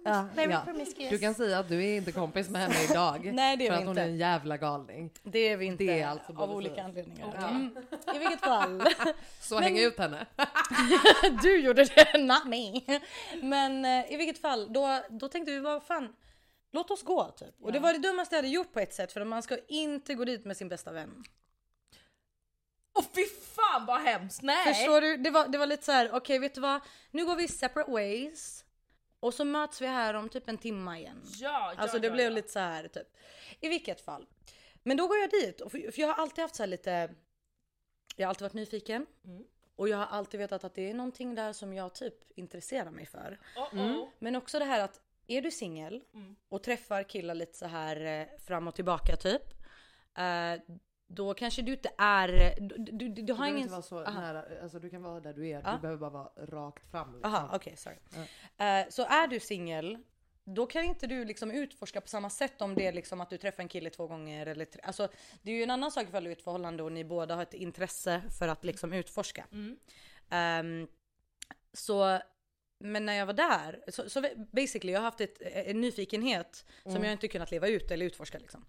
[0.06, 0.62] Ja, very ja.
[0.66, 1.10] promiscuous.
[1.10, 3.32] Du kan säga att du är inte kompis med henne idag.
[3.34, 4.02] Nej, det är för vi att hon inte.
[4.02, 5.12] är en jävla galning.
[5.24, 7.38] Det är vi inte Det är alltså av olika för- anledningar.
[7.42, 7.48] Ja.
[7.50, 7.78] Mm.
[8.16, 8.84] I vilket fall.
[9.42, 10.26] Så häng ut henne.
[11.42, 12.82] du gjorde det, not me.
[13.42, 16.16] Men eh, i vilket fall, då, då tänkte vi vad fan,
[16.72, 17.56] låt oss gå typ.
[17.62, 20.14] Och det var det dummaste jag hade gjort på ett sätt för man ska inte
[20.14, 21.24] gå dit med sin bästa vän.
[22.94, 24.42] Åh fy fan vad hemskt!
[24.42, 24.74] Nej!
[24.74, 25.18] Förstår du?
[25.18, 27.92] Det var, det var lite så här: okej vet du vad, nu går vi separate
[27.92, 28.64] ways.
[29.20, 31.22] Och så möts vi här om typ en timme igen.
[31.26, 32.30] Ja, ja, Alltså det ja, blev ja.
[32.30, 33.08] lite så här typ.
[33.60, 34.28] I vilket fall.
[34.84, 37.16] Men då går jag dit, och för, jag har alltid haft så här lite,
[38.16, 39.06] jag har alltid varit nyfiken.
[39.26, 39.44] Mm.
[39.76, 43.06] Och jag har alltid vetat att det är någonting där som jag typ intresserar mig
[43.06, 43.40] för.
[43.56, 44.10] Oh, oh.
[44.20, 46.36] Men också det här att är du singel Mm.
[46.50, 49.42] och träffar killar lite så här eh, fram och tillbaka typ.
[50.18, 50.54] Eh,
[51.08, 53.58] då kanske du inte är, du, du, du, du har ingen...
[53.58, 54.22] inte vara så Aha.
[54.22, 55.72] nära, alltså du kan vara där du är, Ja.
[55.76, 57.14] du behöver bara vara rakt fram.
[57.14, 57.34] Liksom.
[57.34, 57.98] Aha, okej sorry.
[58.58, 59.98] Eh, så är du singel,
[60.44, 63.38] då kan inte du liksom utforska på samma sätt om det är liksom att du
[63.38, 64.82] träffar en kille två gånger eller tre.
[64.84, 65.08] Alltså
[65.42, 67.44] det är ju en annan sak ifall du är ett förhållande och ni båda har
[67.44, 69.46] ett intresse för att liksom utforska.
[69.52, 69.78] Mm.
[70.30, 70.88] Ehm,
[71.74, 72.20] så,
[72.80, 77.04] men när jag var där, så, så basically jag har haft ett, en nyfikenhet som
[77.04, 78.66] jag inte kunnat leva ut eller utforska liksom.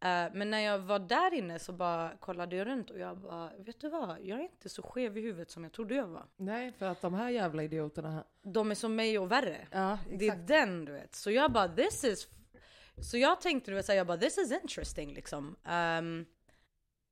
[0.00, 3.50] Eh, men när jag var där inne så bara kollade jag runt och jag bara,
[3.58, 4.16] vet du vad?
[4.22, 6.26] Jag är inte så skev i huvudet som jag trodde jag var.
[6.36, 8.24] Nej, för att de här jävla idioterna här.
[8.42, 9.66] De är som mig och värre.
[9.70, 11.14] Ja, Det är den du vet.
[11.14, 12.28] Så jag bara this is...
[12.98, 15.56] Så jag tänkte du vet säga jag bara this is interesting liksom.
[15.64, 16.26] Ehm,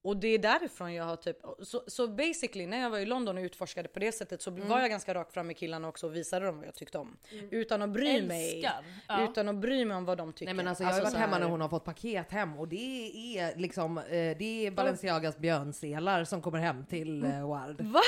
[0.05, 3.39] och det är därifrån jag har typ, så, så basically när jag var i London
[3.39, 4.69] och utforskade på det sättet så Mm.
[4.69, 7.17] var jag ganska rak fram med killarna också och visade dem vad jag tyckte om.
[7.51, 8.55] Utan att bry mig.
[8.55, 8.85] Älskar.
[9.09, 9.25] Ja.
[9.31, 10.45] Utan att bry mig om vad de tycker.
[10.45, 12.69] Nej men alltså jag har ju varit hemma när hon har fått paket hem och
[12.69, 17.81] det är liksom, eh, det är Balenciagas björnselar som kommer hem till eh, Ward.
[17.81, 18.01] Va?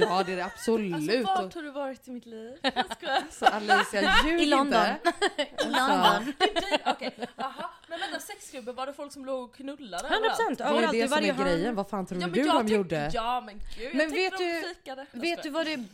[0.00, 0.94] Ja det är det absolut.
[0.94, 2.56] Alltså vart har du varit i mitt liv?
[2.62, 3.22] Jag skojar.
[3.30, 4.66] Så Alicia, ljug I London.
[4.66, 5.10] inte.
[5.64, 6.32] I London.
[6.86, 7.70] Okej, aha.
[8.00, 10.58] Men vänta sexklubben, var det folk som låg och knullade 100% överallt?
[10.58, 13.10] Det överallt i det som är grejen, vad fan tror Ja du men de gjorde?
[13.14, 15.06] ja men gud, Men jag vet tänkte du- de fikade.
[15.12, 15.84] Vet du vad det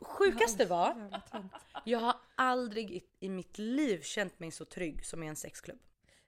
[0.00, 1.10] sjukaste var?
[1.84, 5.78] Jag har aldrig i, i mitt liv känt mig så trygg som i en sexklubb.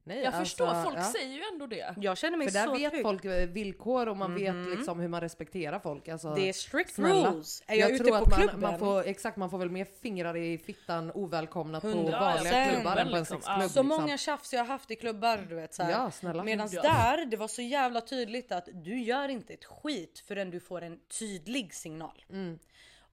[0.04, 1.12] Nej, Jag förstår, alltså, folk ja.
[1.12, 1.94] säger ju ändå det.
[1.96, 3.02] Jag känner mig För där så vet trygg.
[3.02, 6.08] folk eh, villkor och man vet liksom hur man respekterar folk.
[6.08, 7.30] Alltså, Det är strict snälla.
[7.32, 7.62] rules.
[7.66, 8.60] Är jag, ute tror på att man, klubben?
[8.60, 12.72] man får, exakt, man får väl mer fingrar i fittan ovälkomnat på Hundra vanliga procent.
[12.74, 13.56] klubbar än på en Liksom, sexklubb.
[13.56, 13.60] ja.
[13.60, 13.86] Så liksom.
[13.88, 16.10] många tjafs jag har haft i klubbar du vet så här.
[16.34, 16.42] Ja.
[16.44, 16.82] Medan Ja.
[16.82, 20.82] där det var så jävla tydligt att du gör inte ett skit förrän du får
[20.82, 22.24] en tydlig signal.
[22.30, 22.58] Mm.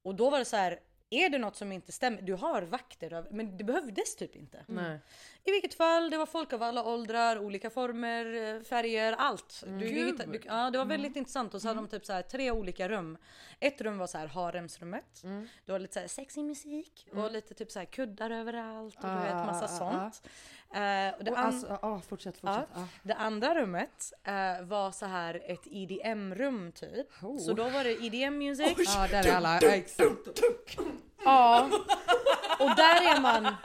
[0.04, 0.80] Och då var det så här.
[1.10, 2.22] Är det något som inte stämmer?
[2.22, 4.66] Du har vakter men det behövdes typ inte.
[4.68, 5.00] Nej.
[5.44, 9.64] I vilket fall, det var folk av alla åldrar, olika former, eh, färger, allt.
[9.68, 9.80] Mm.
[9.80, 12.22] Du, du, du, ja, det var väldigt intressant och så hade de typ så här
[12.22, 13.18] tre olika rum.
[13.60, 15.24] Ett rum var så här haremsrummet.
[15.24, 15.48] Mm.
[15.66, 19.02] Det var lite så här sexig musik och lite typ så här kuddar överallt och
[19.02, 20.22] du Ah, vet ah, massa ah, sånt.
[20.26, 20.32] Eh,
[21.18, 22.68] och det, an- alltså, ja, fortsätt, fortsätt.
[22.76, 22.88] Ja.
[23.04, 27.24] det andra rummet eh, var så här ett EDM-rum typ.
[27.24, 27.38] Oh.
[27.38, 28.96] Så då var det EDM music.
[28.96, 29.60] Ja, där är alla.
[29.62, 30.10] Ja, exakt.
[31.26, 31.70] Ja.
[32.60, 33.56] Och där är man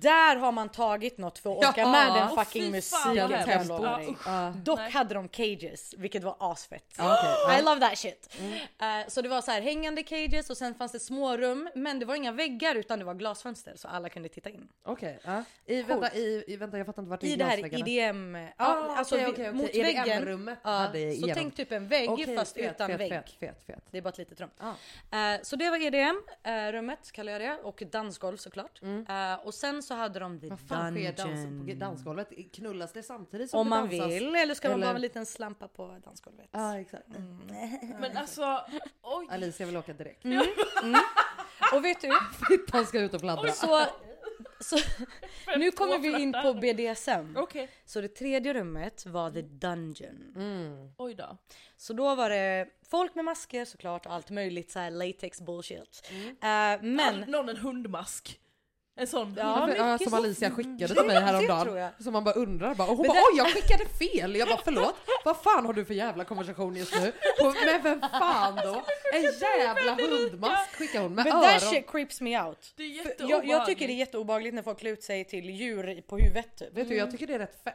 [0.00, 1.90] där har man tagit något för att orka Ja.
[1.92, 4.00] med den fucking fy musiken Ja.
[4.26, 4.52] Ja.
[4.62, 6.94] Dock hade de cages, vilket var asfett.
[6.98, 7.58] Ja.
[7.58, 8.34] I love that shit.
[8.80, 11.98] Eh, så det var så här hängande cages och sen fanns det små rum, men
[11.98, 14.68] det var inga väggar utan det var glasfönster så alla kunde titta in.
[14.84, 15.44] Okej, ja.
[15.66, 17.88] I, vänta, i, i, vänta, jag fattar inte vart det är I det här.
[17.88, 19.52] IDM, ja, Ah, alltså okej, okej.
[19.52, 20.22] mot väggen.
[20.24, 21.34] rummet hade så igenom.
[21.34, 23.10] tänk typ en vägg fast fet, utan fet, vägg.
[23.10, 23.84] Fet, fet, fet.
[23.90, 24.50] Det är bara ett litet rum.
[24.60, 28.82] Eh, så det var EDM eh, rummet kallar jag det och dansgolv såklart.
[28.82, 29.06] Mm.
[29.44, 31.66] Och sen så hade de the Vad fan sker dans, dungeon.
[31.66, 32.28] på dansgolvet?
[32.52, 34.10] Knullas det samtidigt som Om man dansas?
[34.10, 36.48] vill eller ska man Eller- bara ha en liten slampa på dansgolvet?
[36.50, 37.06] Ja, exakt.
[38.00, 38.60] Men alltså,
[39.02, 39.26] oj.
[39.30, 40.24] Alicia vill åka direkt.
[41.74, 42.10] Och vet du?
[42.48, 43.52] Fittan ska ut och fladdra.
[43.52, 43.86] Så,
[44.60, 44.76] så
[45.58, 47.36] nu kommer vi in på BDSM.
[47.36, 47.68] Okej.
[47.84, 50.32] Så det tredje rummet var the dungeon.
[50.36, 50.92] Mm.
[50.98, 51.36] Oj då.
[51.76, 56.10] Så då var det folk med masker såklart och allt möjligt så här latex bullshit.
[56.10, 56.28] Mm.
[56.28, 58.38] Eh, men någon en hundmask?
[58.96, 59.34] En sån?
[59.36, 61.90] Ja, Ja, som Alicia skickade till mig häromdagen.
[61.98, 62.88] Som man bara undrar bara.
[62.90, 64.36] Och hon Men bara det- oj jag skickade fel.
[64.36, 64.94] Jag bara förlåt.
[65.24, 67.12] Vad fan har du för jävla konversation just nu?
[67.40, 68.82] Och, men vem fan då?
[69.14, 71.42] En jävla hundmask skickar hon med Men öron.
[71.42, 72.72] that shit creeps me out.
[72.76, 76.00] Det är jag, jag tycker det är jätteobehagligt när folk klär ut sig till djur
[76.08, 76.76] på huvudet typ.
[76.76, 77.74] Vet du jag tycker det är rätt fett.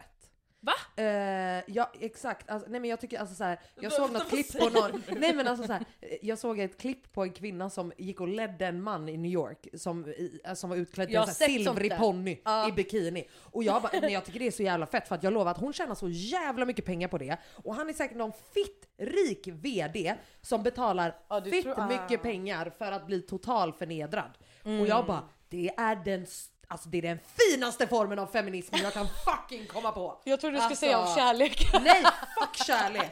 [0.67, 1.03] Va?
[1.03, 4.59] Eh, ja exakt, alltså, nej men jag tycker alltså så här, jag såg något klipp
[4.59, 7.69] på någon, nej men alltså så här, eh, jag såg ett klipp på en kvinna
[7.69, 11.07] som gick och ledde en man i New York som, i, alltså, som var utklädd
[11.07, 12.69] till en silvrig ponny Ja.
[12.69, 13.27] i bikini.
[13.43, 15.51] Och jag bara, nej jag tycker det är så jävla fett för att jag lovar
[15.51, 17.37] att hon tjänar så jävla mycket pengar på det.
[17.63, 21.87] Och han är säkert någon fitt rik VD som betalar du fitt tror- ah.
[21.87, 24.31] mycket pengar för att bli total förnedrad.
[24.61, 24.85] Och Mm.
[24.85, 27.19] jag bara, det är den s- Alltså det är den
[27.51, 30.21] finaste formen av feminism jag kan fucking komma på.
[30.23, 31.69] Jag trodde du skulle Alltså- säga om kärlek.
[31.81, 32.03] Nej,
[32.39, 33.11] fuck kärlek!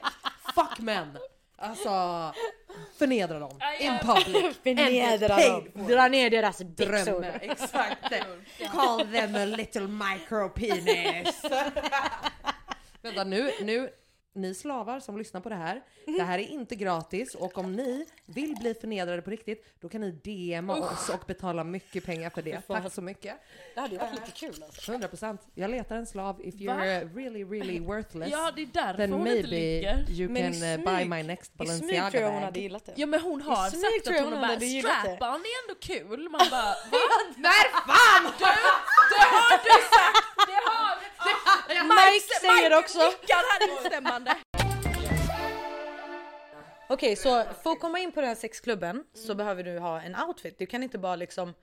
[0.56, 1.18] Fuck män!
[1.58, 1.90] Alltså,
[2.98, 3.60] förnedra dem.
[3.80, 4.58] In public.
[4.64, 5.88] Förnedra dem.
[5.88, 6.58] Dra ner deras.
[6.58, 8.14] Drömmar, exakt.
[8.72, 11.42] Call them a little micro penis.
[13.02, 13.90] Vänta nu, nu,
[14.36, 18.06] ni slavar som lyssnar på det här, det här är inte gratis och om ni
[18.26, 22.42] vill bli förnedrade på riktigt, då kan ni DMa oss och betala mycket pengar för
[22.42, 22.62] det.
[22.68, 23.36] Tack så mycket.
[23.76, 24.92] Det hade ju varit lite kul alltså.
[24.92, 25.38] 100%.
[25.56, 28.30] Jag letar en slav if you're really, really worthless.
[28.32, 30.10] Ja det är därför Then hon maybe inte ligger.
[30.10, 32.46] you Men i can smyg- buy my next I smyg Balenciaga tror jag hon bag.
[32.46, 32.94] hade gillat det.
[32.96, 36.30] Ja men hon har sagt att hon hon bara strap-on är ändå kul.
[36.30, 37.00] Man bara va?
[37.38, 38.24] När fan!
[38.40, 38.46] Du,
[39.12, 40.26] det har du sagt!
[40.50, 40.96] Det har
[41.68, 43.00] Mike säger också.
[43.00, 44.36] nickar här instämmande.
[46.90, 50.16] Okej så för att komma in på den här sexklubben så behöver du ha en
[50.16, 50.60] outfit.
[50.60, 51.54] Du kan inte bara liksom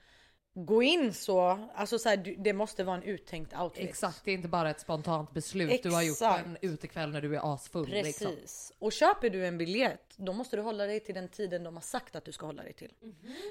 [0.54, 3.88] gå in så, alltså så här, det måste vara en uttänkt outfit.
[3.88, 6.46] Exakt, det är inte bara ett spontant beslut du har gjort Exakt.
[6.46, 7.86] en utekväll när du är asfull.
[7.86, 8.20] Precis.
[8.20, 8.36] Liksom.
[8.78, 11.80] Och köper du en biljett, då måste du hålla dig till den tiden de har
[11.82, 12.92] sagt att du ska hålla dig till.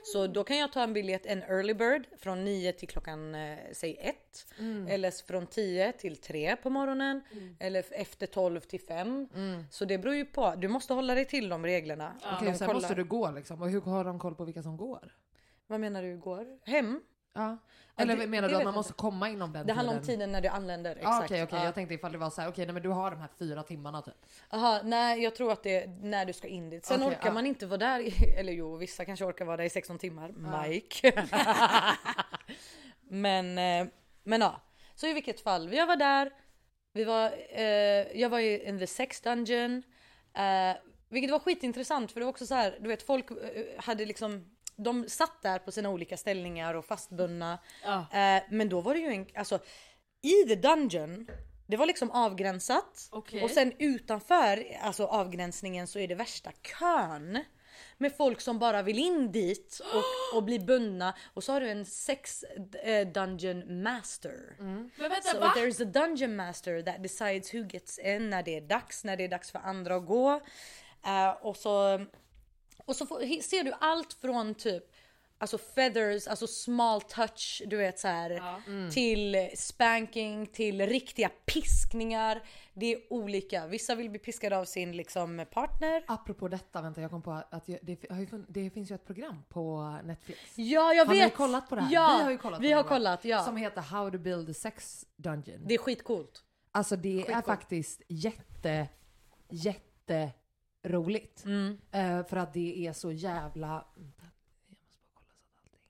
[0.03, 3.57] Så då kan jag ta en biljett, en early bird från 9 till klockan eh,
[3.73, 4.15] säg 1.
[4.89, 7.21] Eller från 10 till 3 på morgonen.
[7.59, 9.27] Eller efter 12 till 5.
[9.71, 10.53] Så det beror ju på.
[10.57, 12.13] Du måste hålla dig till de reglerna.
[12.17, 13.61] Okej, de sen kollar- måste du gå liksom.
[13.61, 15.13] Och hur har de koll på vilka som går?
[15.71, 16.45] Vad menar du igår?
[16.65, 17.01] Hem?
[17.33, 17.57] Ja.
[17.97, 20.15] Eller det- menar du att man måste komma inom den Det handlar om tiden?
[20.19, 20.95] tiden när du anländer.
[21.01, 21.31] Ja, Exakt.
[21.31, 21.59] Okej, okej.
[21.59, 21.65] Ja.
[21.65, 23.63] Jag tänkte ifall det var så här, okej, nej, men du har de här fyra
[23.63, 24.13] timmarna typ.
[24.49, 26.85] Aha, nej jag tror att det är när du ska in dit.
[26.85, 27.33] Sen orkar ja.
[27.33, 30.33] man inte vara där, i, eller jo vissa kanske orkar vara där i 16 timmar.
[30.67, 31.27] Mike.
[33.01, 33.87] men, eh,
[34.23, 34.61] men ja.
[34.95, 36.31] Så i vilket fall, jag var där.
[36.93, 37.63] Vi var, eh,
[38.21, 39.83] jag var i in the sex dungeon.
[40.33, 40.77] Eh,
[41.09, 43.37] vilket var skitintressant för det var också så här, du vet folk eh,
[43.77, 44.45] hade liksom
[44.83, 47.59] de satt där på sina olika ställningar och fastbundna.
[48.13, 49.59] Eh, men då var det ju en, alltså
[50.21, 51.27] i the dungeon
[51.67, 53.43] det var liksom avgränsat Okej.
[53.43, 57.43] och sen utanför alltså avgränsningen så är det värsta kön
[57.97, 61.15] med folk som bara vill in dit och, och bli bundna.
[61.33, 62.43] Och så har du en sex
[62.83, 64.55] eh, dungeon master.
[64.57, 65.53] Men vänta, So va?
[65.57, 69.23] there's a dungeon master that decides who gets in när det är dags, när det
[69.23, 70.41] är dags för andra att gå.
[71.05, 72.05] Eh, och så,
[72.91, 74.83] och så får, ser du allt från typ
[75.41, 78.41] Alltså feathers, alltså small touch, du vet så här
[78.91, 82.43] till spanking, till riktiga piskningar.
[82.73, 83.67] Det är olika.
[83.67, 86.03] Vissa vill bli piskade av sin liksom partner.
[86.07, 89.43] Apropå detta, vänta jag kom på att jag, det, har det finns ju ett program
[89.49, 90.39] på Netflix.
[90.55, 91.31] Ja, jag har vet!
[91.31, 91.93] ni kollat på det här?
[91.93, 93.45] Ja, vi har ju kollat vi har kollat, ja.
[93.45, 95.67] Som heter How to build a sex dungeon.
[95.67, 96.43] Det är skitcoolt.
[96.71, 97.45] Alltså det är Skitcoolt.
[97.45, 98.87] faktiskt jätte,
[99.49, 100.31] jätte
[100.83, 101.43] roligt.
[101.45, 101.77] Mm.
[101.91, 103.85] Eh, för att det är så jävla...
[103.95, 104.31] jag måste bara
[105.13, 105.81] kolla så att allting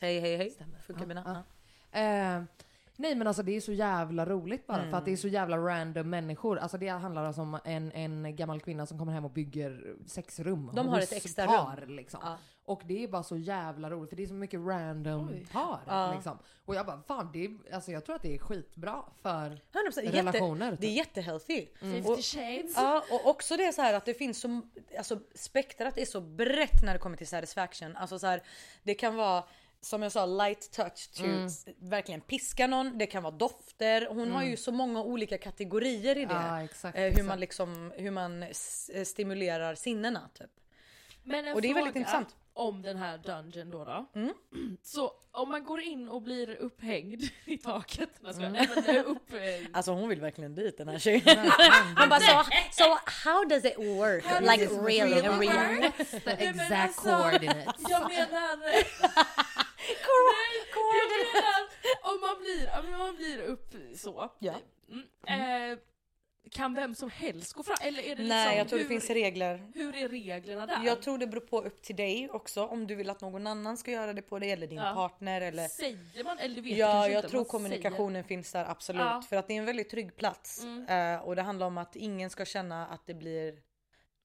[0.00, 0.50] Hej hej hej.
[0.50, 0.78] stämmer.
[0.78, 1.44] Funkar mina?
[1.92, 1.98] ja.
[2.00, 2.42] Eh,
[2.96, 5.04] nej men alltså det är så jävla roligt bara för att Mm.
[5.04, 6.58] det är så jävla random människor.
[6.58, 10.70] Alltså det handlar alltså om en, en gammal kvinna som kommer hem och bygger sexrum.
[10.74, 11.96] De har hos ett extra par, rum.
[11.96, 12.20] Liksom.
[12.22, 12.38] Ja.
[12.66, 15.80] Och det är bara så jävla roligt för det är så mycket random par.
[15.86, 16.12] Ja.
[16.14, 16.38] Liksom.
[16.64, 20.10] Och jag bara fan det är, alltså jag tror att det är skitbra för 100%.
[20.12, 20.70] relationer.
[20.70, 20.96] Jätte, det är typ.
[21.06, 21.66] jättehealthy.
[21.80, 22.72] Fifty Och, shades.
[22.76, 24.60] ja, och också det så här att det finns så,
[24.98, 27.96] alltså spektrat är så brett när det kommer till satisfaction.
[27.96, 28.42] Alltså så här,
[28.82, 29.44] det kan vara
[29.80, 31.48] som jag sa light touch to Mm.
[31.78, 32.98] verkligen piska någon.
[32.98, 34.06] Det kan vara dofter.
[34.10, 36.32] Hon har ju så många olika kategorier i det.
[36.34, 37.28] Ja, exakt, Eh, hur exakt.
[37.28, 40.50] man liksom, hur man eh, stimulerar sinnena typ.
[41.22, 42.36] Men en Och det är fråga väldigt intressant.
[42.56, 43.84] Om den här dungeon då.
[43.84, 44.06] då.
[44.14, 44.32] Mm.
[44.82, 48.52] Så om man går in och blir upphängd i taket, jag Mm.
[48.86, 49.30] men, upp,
[49.72, 51.50] Alltså hon vill verkligen dit den här tjejen.
[51.96, 52.84] Han bara så, so
[53.24, 54.24] how does it work?
[54.40, 55.88] Like really, really?
[55.88, 57.82] What's the men exact alltså, coordinates?
[57.88, 58.56] Jag menar...
[58.56, 58.84] Nej,
[60.74, 61.66] jag menar
[62.02, 64.30] om man blir, om man blir upp så.
[64.38, 64.54] Ja.
[64.88, 65.78] Mm, eh,
[66.50, 67.76] kan vem som helst gå fram?
[67.80, 69.70] Eller är det Nej liksom, jag tror det hur, finns regler.
[69.74, 70.82] Hur är reglerna där?
[70.84, 73.76] Jag tror det beror på upp till dig också om du vill att någon annan
[73.76, 74.92] ska göra det på dig eller din Ja.
[74.94, 76.38] partner eller Säger man?
[76.38, 79.00] Eller du vet Ja, jag inte, tror kommunikationen finns där absolut.
[79.00, 79.10] Ja.
[79.10, 79.22] Mm.
[79.22, 80.64] För att det är en väldigt trygg plats.
[80.88, 83.58] Eh, och det handlar om att ingen ska känna att det blir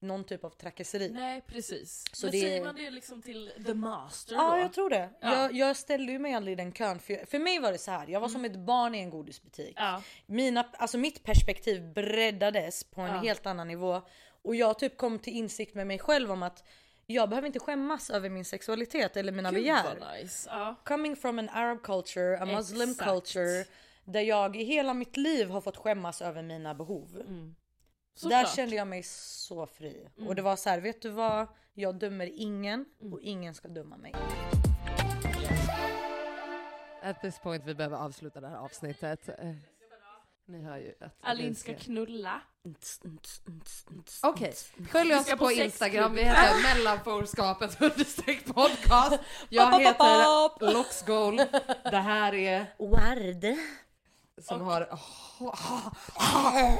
[0.01, 1.09] någon typ av trakasseri.
[1.09, 2.03] Nej precis.
[2.11, 4.57] Så Men det- säger man det liksom till the master Ja, då?
[4.61, 5.09] jag tror det.
[5.21, 5.35] Ja.
[5.41, 6.99] Jag, jag ställde ju mig aldrig i den kön.
[6.99, 8.07] För, för mig var det så här.
[8.07, 9.77] jag var som ett barn i en godisbutik.
[9.79, 9.89] Mm.
[9.91, 10.01] Ja.
[10.25, 13.19] Mina, alltså mitt perspektiv breddades på en Ja.
[13.21, 14.01] helt annan nivå.
[14.41, 16.63] Och jag typ kom till insikt med mig själv om att
[17.07, 20.21] jag behöver inte skämmas över min sexualitet eller mina Gud begär.
[20.21, 20.49] nice.
[20.51, 20.75] Ja.
[20.85, 23.09] Coming from an Arab culture, a Muslim Exakt.
[23.11, 23.65] culture.
[24.05, 27.23] Där jag i hela mitt liv har fått skämmas över mina behov.
[27.27, 27.55] Mm.
[28.14, 28.55] Såklart.
[28.55, 30.09] kände jag mig så fri.
[30.28, 31.47] Och det var så här, vet du vad?
[31.74, 33.14] Jag dömer ingen Mm.
[33.14, 34.14] och ingen ska döma mig.
[37.03, 39.30] At this point vi behöver avsluta det här avsnittet.
[39.30, 39.36] Eh,
[40.45, 42.41] Ni hör ju att Alin ska knulla.
[44.24, 44.53] Okej,
[44.91, 46.14] följ Vi oss på, på Instagram.
[46.16, 49.20] Vi heter mellanforskapet understreck podcast.
[49.49, 51.38] Jag heter Loxgold.
[51.84, 53.57] Det här är Ward.
[54.41, 54.87] Som har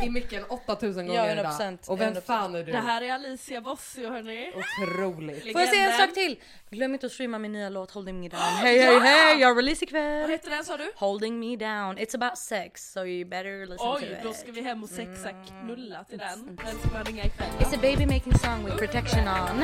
[0.04, 1.78] i micken 8000 Ja, gånger 100%, idag.
[1.88, 2.22] Och vem 100%.
[2.22, 2.72] fan är du?
[2.72, 4.54] Det här är Alicia Bossio hörni.
[4.56, 5.52] Otroligt.
[5.52, 6.40] Får jag säga en sak till?
[6.70, 8.42] Glöm inte att streama min nya låt Holding Me Down.
[8.62, 9.40] Hej hej hej!
[9.40, 10.30] Jag release Vad ikväll!
[10.30, 10.92] heter den sa du?
[10.96, 11.98] Holding Me Down.
[11.98, 14.18] It's about sex so you better listen to Oj, it.
[14.24, 15.30] då ska vi hem och sexa
[15.62, 16.56] knulla till den.
[16.56, 17.48] Den ska man ringa ikväll.
[17.60, 19.64] It's a baby making song with protection on.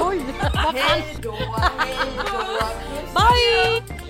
[0.00, 0.20] Oj!
[0.42, 0.74] vad fan.
[0.76, 1.32] Hej då,
[1.78, 2.66] hej då.
[3.14, 4.09] Bye!